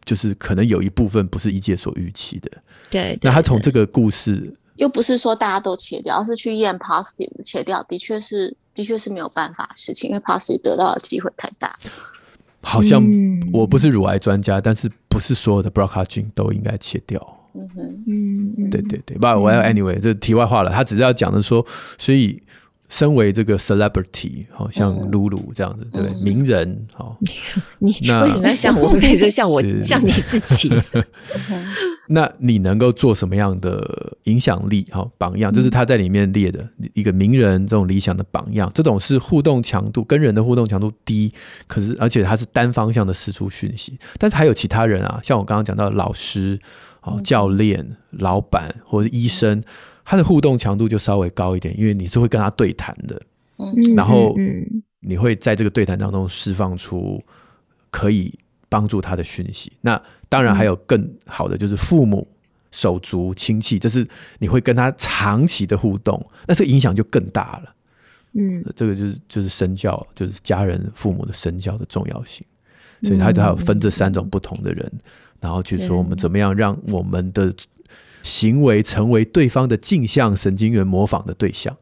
[0.05, 2.49] 就是可能有一部分不是医界所预期的，
[2.89, 3.19] 对，对。
[3.21, 11.77] 那他从这个故事，又不是说大家都切掉，而是去验 positive 切掉，的确是的确是没有办法的事情，因为 positive 得到的机会太大。
[12.69, 13.03] 好像
[13.51, 17.19] 我不是乳癌专家，嗯、但是不是所有的 BRCA gene 都应该切掉。
[17.53, 19.17] 嗯哼，嗯，对对对。
[19.17, 20.71] 不，我要 anyway，这题外话了。
[20.71, 21.65] 他只是要讲的说，
[21.97, 22.41] 所以。
[22.89, 26.23] 身为这个 celebrity，好像露露这样子，对不对？
[26.25, 27.15] 名人，好，
[27.79, 28.91] 你为什么要像我？
[28.93, 29.61] 为什么像我？
[29.79, 30.73] 像你自己？
[32.11, 34.83] 那你能够做什么样的影响力？
[34.89, 38.67] 好，榜样，这是他在里面列的一个名人这种理想的榜样。
[38.73, 41.31] 这种是互动强度跟人的互动强度低，
[41.67, 43.99] 可是而且他是单方向的输出讯息。
[44.17, 46.57] 但是还有其他人啊，像我刚刚讲到的老师、
[46.99, 49.61] 好教练、老板或者是医生。
[50.09, 53.21] 他的互动强度就稍微高一点，因为你是会跟他对谈的，
[53.57, 54.35] 嗯，然后
[55.01, 57.23] 你会在这个对谈当中释放出
[57.91, 58.33] 可以
[58.67, 59.71] 帮助他的讯息。
[59.81, 62.27] 那当然还有更好的，就是父母、
[62.71, 64.03] 手足、亲戚，这是
[64.39, 67.75] 你会跟他长期的互动，那这个影响就更大了。
[68.33, 72.43] 嗯，这个就是就是身教，就是家人、父母的身教的重要性。
[73.03, 74.91] 所以他就还有分这三种不同的人，
[75.39, 77.53] 然后去说我们怎么样让我们的。
[78.23, 81.75] 行为成为对方的镜像神经元模仿的对象，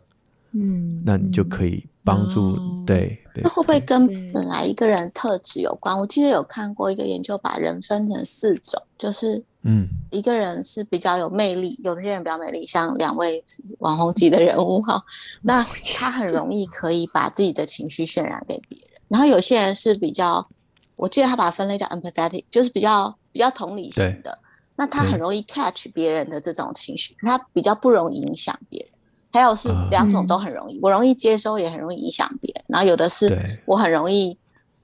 [0.53, 3.19] 嗯，那你就可以帮助、哦、对。
[3.43, 5.95] 那会不会跟本来一个人特质有关？
[5.95, 13.43] 我记得有看过一个研究，把人分成四种，就是嗯，一个人是比较有魅力，有些人比较魅力，像两位
[13.77, 15.03] 网红级的人物哈，
[15.43, 15.63] 那
[15.95, 18.87] 他很容易可以把自己的情绪渲染给别人。
[19.07, 20.47] 然后有些人是比较，
[20.95, 24.35] 我记得他把它分类叫 empathetic，就是比较比较同理心的。
[24.77, 28.89] 那他很容易 catch 别人的这种情绪，嗯，他比较不容易影响别人。
[29.33, 32.63] 还有是两种都很容易，嗯，我容易接收，也很容易影响别人。
[32.67, 34.37] 然后有的是我很容易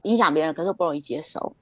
[0.03, 1.55] 影响别人，可是我不容易接收，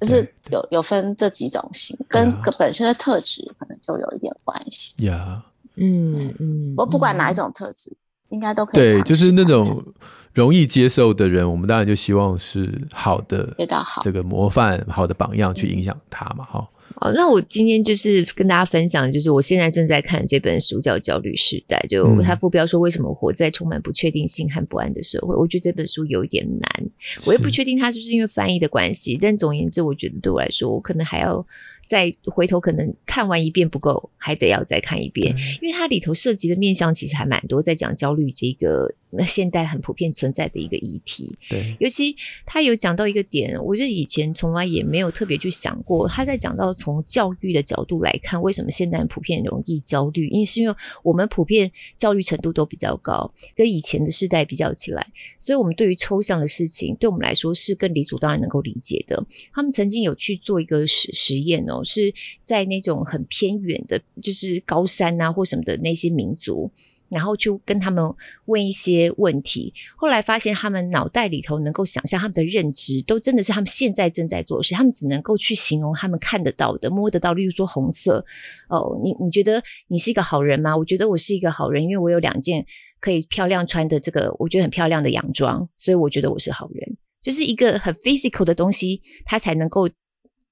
[0.00, 5.04] 就是有有分这几种型，跟本身的特质可能就有一点关系。
[5.04, 5.44] 呀，
[5.76, 7.94] 嗯嗯，我不管哪一种特质，
[8.30, 8.92] 应该都可以。
[8.92, 9.84] 对，就是那种
[10.32, 13.54] 容易接受的人，我们当然就希望是好的，
[14.02, 16.68] 这个模范、好的榜样去影响他嘛，哈。
[17.02, 25.34] 哦，那我今天就是跟大家分享，就是我现在正在看这本书叫《焦虑时代》，就它副标说为什么活在充满不确定性和不安的社会。
[25.34, 26.90] 我觉得这本书有一点难，
[27.26, 31.44] 我也不确定它是不是因为翻译的关系，但总而言之，我觉得对我来说，我可能还要。
[31.84, 41.36] 再回头可能看完一遍不够，还得要再看一遍，因为它里头涉及的面向其实还蛮多，在讲焦虑这个那现代很普遍存在的一个议题。
[41.48, 46.08] 对，尤其他有讲到一个点，我觉得以前从来也没有特别去想过。
[46.08, 50.26] 他在讲到从教育的角度来看，为什么现代人普遍容易焦虑？
[50.28, 55.06] 因为是因为我们普遍教育程度都比较高，跟以前的世代比较起来，
[55.38, 59.24] 所以我们对于抽象的事情，对我们来说是更理所当然能够理解的。
[59.52, 61.80] 他们曾经有去做一个实实验哦。
[61.92, 66.70] 是在那种很偏远的，就是高山啊或什么的那些民族，
[67.12, 68.02] 然后就跟他们
[68.46, 78.24] 问一些问题，后来发现他们脑袋里头能够想象他们的认知，都真的是他们现在正在做的事，他们只能够去形容他们看得到的、摸得到，例如说红色。
[78.68, 80.74] 哦，你你觉得你是一个好人吗？
[80.76, 82.64] 我觉得我是一个好人，因为我有两件
[82.98, 86.96] 可以漂亮穿的这个我觉得很漂亮的洋装，所以我觉得我是好人。
[87.22, 89.88] 就是一个很 physical 的东西，他才能够。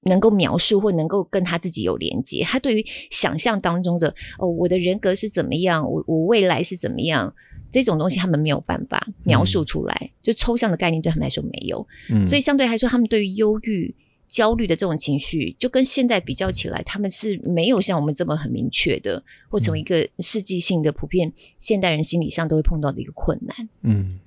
[0.03, 7.31] 能够描述或能够跟他自己有连接，他对于想象当中的哦，我的人格是怎么样，我我未来是怎么样，
[7.69, 13.93] 这种东西他们没有办法描述出来，嗯、就抽象的概念对他们来说没有，嗯、所以相对来说，他们对于忧郁
[14.27, 23.69] 焦虑的这种情绪，就跟现在比较起来，他们是没有像我们这么很明确的，或成为一个世纪性的、普遍现代人心理上都会碰到的一个困难。
[23.83, 24.19] 嗯，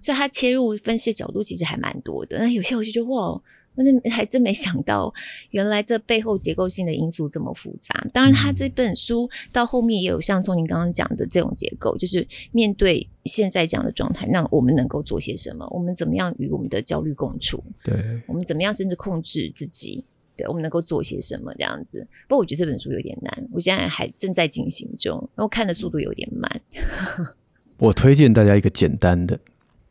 [0.00, 2.38] 所以他切入分析的角度其实还蛮多的。
[2.38, 3.42] 那有些我就觉得哇。
[3.76, 5.12] 我那还真没想到，
[5.50, 8.06] 原来这背后结构性的因素这么复杂。
[8.12, 15.66] 当然，他这本书到后面也有像从您刚刚讲的这种结构，就是面对现在这样的状态，那我们能够做些什么？
[15.70, 17.62] 我们怎么样与我们的焦虑共处？
[17.84, 20.04] 对，我们怎么样甚至控制自己？
[20.36, 21.52] 对，我们能够做些什么？
[21.54, 22.06] 这样子。
[22.28, 26.60] 不过我觉得这本书有点难，我现在还正在进行中，然后看的速度有点慢。
[27.78, 29.38] 我推荐大家一个简单的，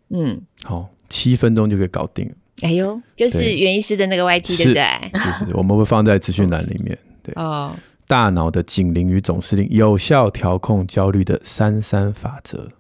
[0.10, 2.32] 嗯，好，七分钟就可以搞定。
[2.62, 5.20] 哎呦，就是袁医师的那个 YT，对不对？
[5.20, 6.98] 是，是，我们会放在资讯栏里面。
[7.22, 7.76] 对哦，
[8.08, 12.72] 大脑的警铃与总司令，有效调控焦虑的三三法则。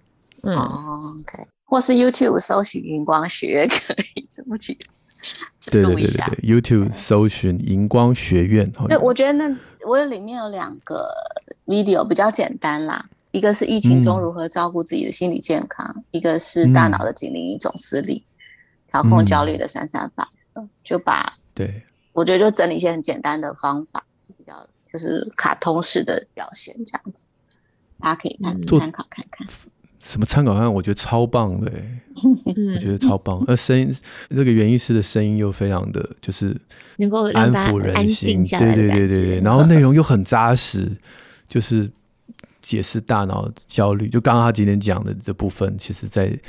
[0.44, 4.78] 嗯，OK，或是 YouTube 搜寻荧光学院可以，对不起。
[5.72, 8.66] 对对对对，YouTube 搜寻荧光学院。
[8.88, 9.58] 那，我觉得那
[9.88, 11.10] 我里面有两个
[11.66, 18.22] video 比较简单啦，一个是疫情中如何照顾自己的心理健康，嗯、一个是大脑的警铃与总司令。
[18.96, 21.84] 调控焦虑的三三法则，嗯，就把对，
[22.14, 24.06] 我觉得就整理一些很简单的方法，
[24.38, 27.28] 比较就是卡通式的表现这样子，
[28.00, 29.46] 大家可以看参考看看。
[30.00, 30.74] 什么参考看看？
[30.74, 31.70] 我觉得超棒的，
[32.74, 33.44] 我觉得超棒。
[33.50, 33.94] 而声音，
[34.30, 36.56] 这个原因师的声音又非常的就是
[36.96, 39.40] 能够安抚人心，对对对对对。
[39.42, 40.90] 然后内容又很扎实，
[41.50, 41.92] 就是
[42.62, 44.08] 解释大脑焦虑。
[44.08, 46.40] 就刚刚他今天讲的这部分，其实在。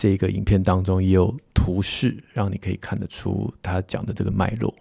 [0.00, 4.72] 这个影片当中也有图示，让你可以看得出他讲的这个脉络，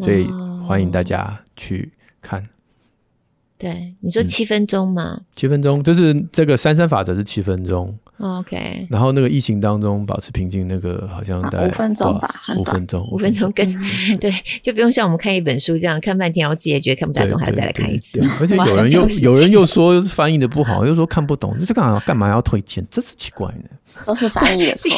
[0.00, 0.24] 所以
[0.66, 2.44] 欢迎大家去看。
[3.56, 5.14] 对，你说七分钟吗？
[5.16, 7.96] 嗯、七分钟，就是这个三三法则是七分钟。
[8.18, 12.28] OK，然后那个疫情当中保持平静，那个好像在五分钟吧，
[12.58, 13.64] 五分钟，五分钟跟
[14.20, 18.20] 对，就不用像我们看一本书这样看半天，然后自己也觉得看不太懂，还要再来看一次。
[18.40, 22.84] 而且 有人又有人又说翻译的不好，又说看不懂，这干嘛干嘛要推荐？
[22.90, 23.68] 这是奇怪呢。
[24.06, 24.90] 都是翻译的错，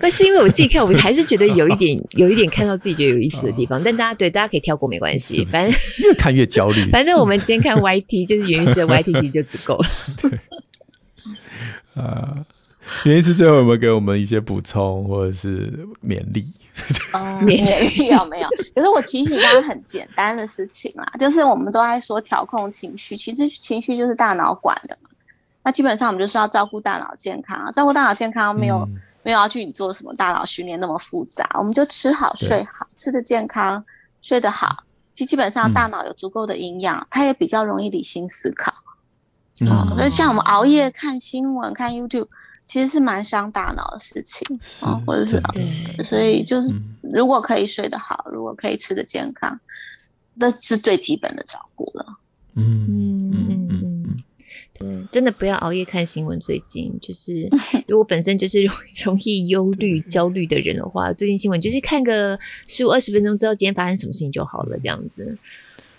[0.00, 3.80] 但 是 因为我自己看，我还是觉得有一点有一点看到自己觉得有意思的地方。
[3.84, 6.84] 但大家对大家可以跳过没关系，反正越看越焦虑。
[6.90, 9.86] 反正我们今天看 YT 就是袁医师的 YT 其实就足够了。
[10.22, 10.30] 对。
[11.94, 12.36] 啊，
[13.04, 16.46] 袁医师最后有没有给我们一些补充或者是勉励？
[17.12, 18.48] 嗯、勉励有没有？
[18.74, 25.09] 可是我提醒大家很简单的事情啦，就是我们都在说调控情绪，其实情绪就是大脑管的嘛。
[25.62, 33.84] 那基本上我们就是要照顾大脑健康啊，照顾大脑健康没有、嗯、没有要去你做什么大脑训练那么复杂，我们就吃好睡好，吃的健康，
[34.22, 38.72] 睡得好，其基本上大脑有足够的营养，嗯、它也比较容易理性思考。
[39.60, 42.26] 嗯，所以像我们熬夜看新闻、看 YouTube，
[42.64, 46.72] 其实是蛮伤大脑的事情啊，或者是对，所以就是
[47.12, 49.60] 如果可以睡得好，如果可以吃得健康，
[50.34, 52.06] 那是最基本的照顾了。
[52.54, 53.79] 嗯嗯嗯嗯，
[54.80, 56.40] 对，真的不要熬夜看新闻。
[56.40, 57.48] 最近就是，
[57.86, 58.74] 如果本身就是容
[59.04, 65.36] 容易忧虑、焦虑的人的话，最近新闻就是看个十五二十分钟，知道今天发生什么事情就好了，这样子。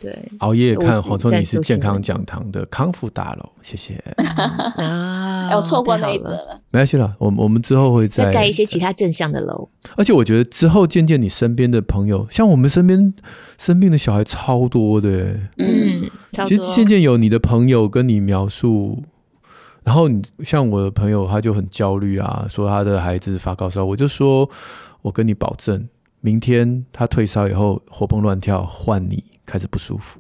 [0.02, 3.94] 对，熬夜看黄瑽宁是健康讲堂的康复大楼，谢谢
[4.82, 5.56] 啊！
[5.56, 9.70] 我错过那一则了，没关系了，我我们之后会再盖一些其他正向的楼。
[9.96, 13.14] 而且我觉得之后渐渐你身边的朋友，像我们身边
[13.60, 15.10] 生病的小孩超多的，
[15.60, 16.10] 嗯，
[16.48, 19.04] 其实渐渐有你的朋友跟你描述，
[19.84, 24.50] 然后你像我的朋友，他就很焦虑啊，说他的孩子发高烧，我就说，
[25.04, 25.88] 我跟你保证，
[26.22, 29.24] 明天他退烧以后活蹦乱跳，换你。
[29.52, 30.20] 开始不舒服，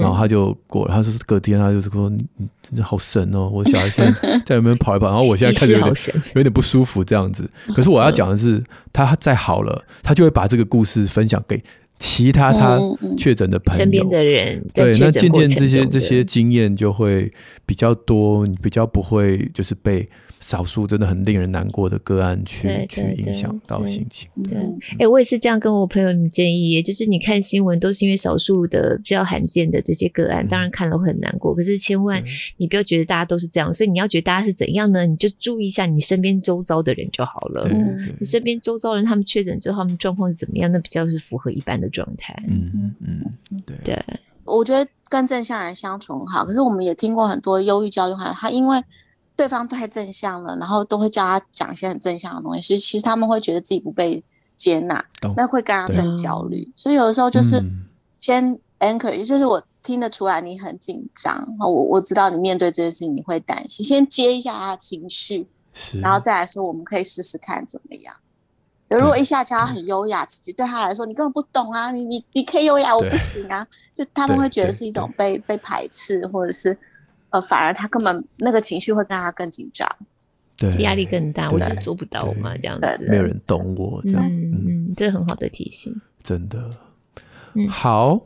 [0.00, 0.94] 然后他就过了。
[0.94, 5.94] 他说隔天他就是说你你真的好神哦，我小孩现在 在里面跑一跑，然后我现在看着有点
[6.36, 7.48] 有点不舒服这样子。
[7.76, 11.62] 可是我要讲的是，他再好了，他就会把这个故事分享给
[11.98, 12.78] 其他他
[13.18, 14.64] 确诊的朋友、身边的人。
[14.72, 17.30] 对，那渐渐这些这些经验就会
[17.66, 20.08] 比较多，你比较不会就是被。
[20.42, 24.28] 少数真的很令人难过的个案去，去去影响到心情。
[24.46, 31.54] 对，哎、欸，我也是这样跟我朋友们建议，也就是你看新闻都是因为少数的比较罕见的这些个案，嗯、当然看了会很难过。
[31.54, 32.22] 可是千万
[32.56, 35.06] 你不要觉得大家都是这样，所以你要觉得大家是怎样呢？
[35.06, 37.68] 你就注意一下你身边周遭的人就好了。
[37.70, 40.70] 嗯，你身边周遭人他们确诊之后，他们状况是怎么样？
[40.72, 42.36] 那比较是符合一般的状态。
[42.48, 42.68] 嗯
[43.00, 44.04] 嗯嗯，对对，
[44.44, 46.44] 我觉得跟正向人相处很好。
[46.44, 48.82] 可是我们也听过很多忧郁焦虑患者，他因为。
[49.36, 54.22] 对方太正向了，然后都会叫他讲一些很正向的东西，其实他们会觉得自己不被
[54.54, 55.04] 接纳，
[55.36, 56.70] 那会更加更焦虑。
[56.76, 57.62] 所以有的时候就是
[58.14, 65.48] 先 anchor，也就是我听得出来你很紧张，我我知道你面对这件事情你会担心，先接一下他的情绪，
[66.02, 68.14] 然后再来说我们可以试试看怎么样。
[68.88, 71.90] 如果一下教他很优雅，其实对他来说，你根本不懂啊！
[71.92, 73.66] 你你你可以优雅，我不行啊！
[73.94, 76.78] 就他们会觉得是一种被被排斥，或者是
[77.32, 79.88] 呃，反而他根本那个情绪会让他更紧张，
[80.56, 86.70] 对，压力更大，我就是做不到嘛，这样子，没有人懂我，这样，嗯，这很好的提醒，真的，
[87.68, 88.20] 好。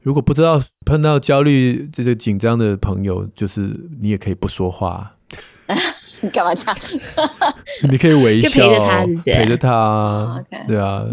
[0.00, 5.16] 如果不知道碰到焦虑这个紧张的朋友，就是你也可以不说话。
[6.22, 6.78] 你干嘛这样？
[7.90, 9.34] 你可以微笑，就陪着他，是不是？
[9.34, 11.04] 陪着他，对啊，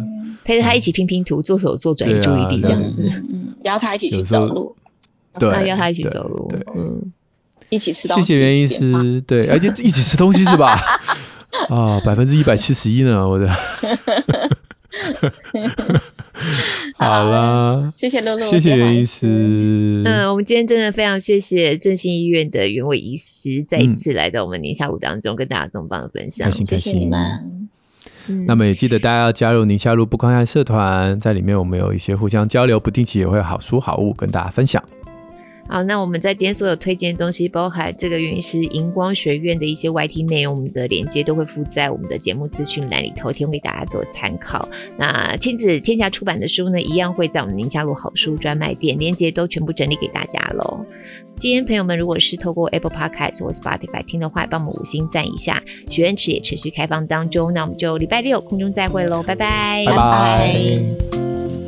[0.46, 3.04] 陪着他一起拼拼图，做手做，转移注意力，这样子。
[3.34, 4.74] 嗯，邀他一起去走路，
[5.40, 7.12] 对，要他一起走路，嗯，
[7.70, 8.34] 一起吃东西。
[8.34, 10.80] 谢谢袁医师，对，而且一起吃东西是吧？
[11.70, 13.50] 啊，百分之一百七十一呢，我的。
[16.98, 20.02] 好啦，谢谢露露，谢谢袁医师。
[20.06, 27.68] 嗯，我们今天真的非常谢谢振兴医院的袁伟医师再一次来到我们宁夏路当中，跟大家这么棒的分享，谢谢你们。
[28.48, 34.84] 那么也记得大家要加入宁夏路不光爱社团，在里面我们有一些互相交流，不定期也会有好书好物跟大家分享。
[35.68, 44.70] 好，那我们在今天所有推荐的东西，包含这个袁医师荧光学院的一些 YT 内容，我们的链接都会附在我们的节目资讯栏里头，提供给大家做参考。
[44.96, 50.86] 那亲子天下出版的书呢，一样会在我们宁夏路好书专卖店，链接都全部整理给大家喽。
[51.36, 55.62] 今天朋友们，如果是透过 Apple Podcast 或 Spotify 听的话，帮我们五星赞一下。
[55.90, 61.65] 许愿池也持续开放当中，那我们就礼拜六空中再会喽，拜拜，拜拜。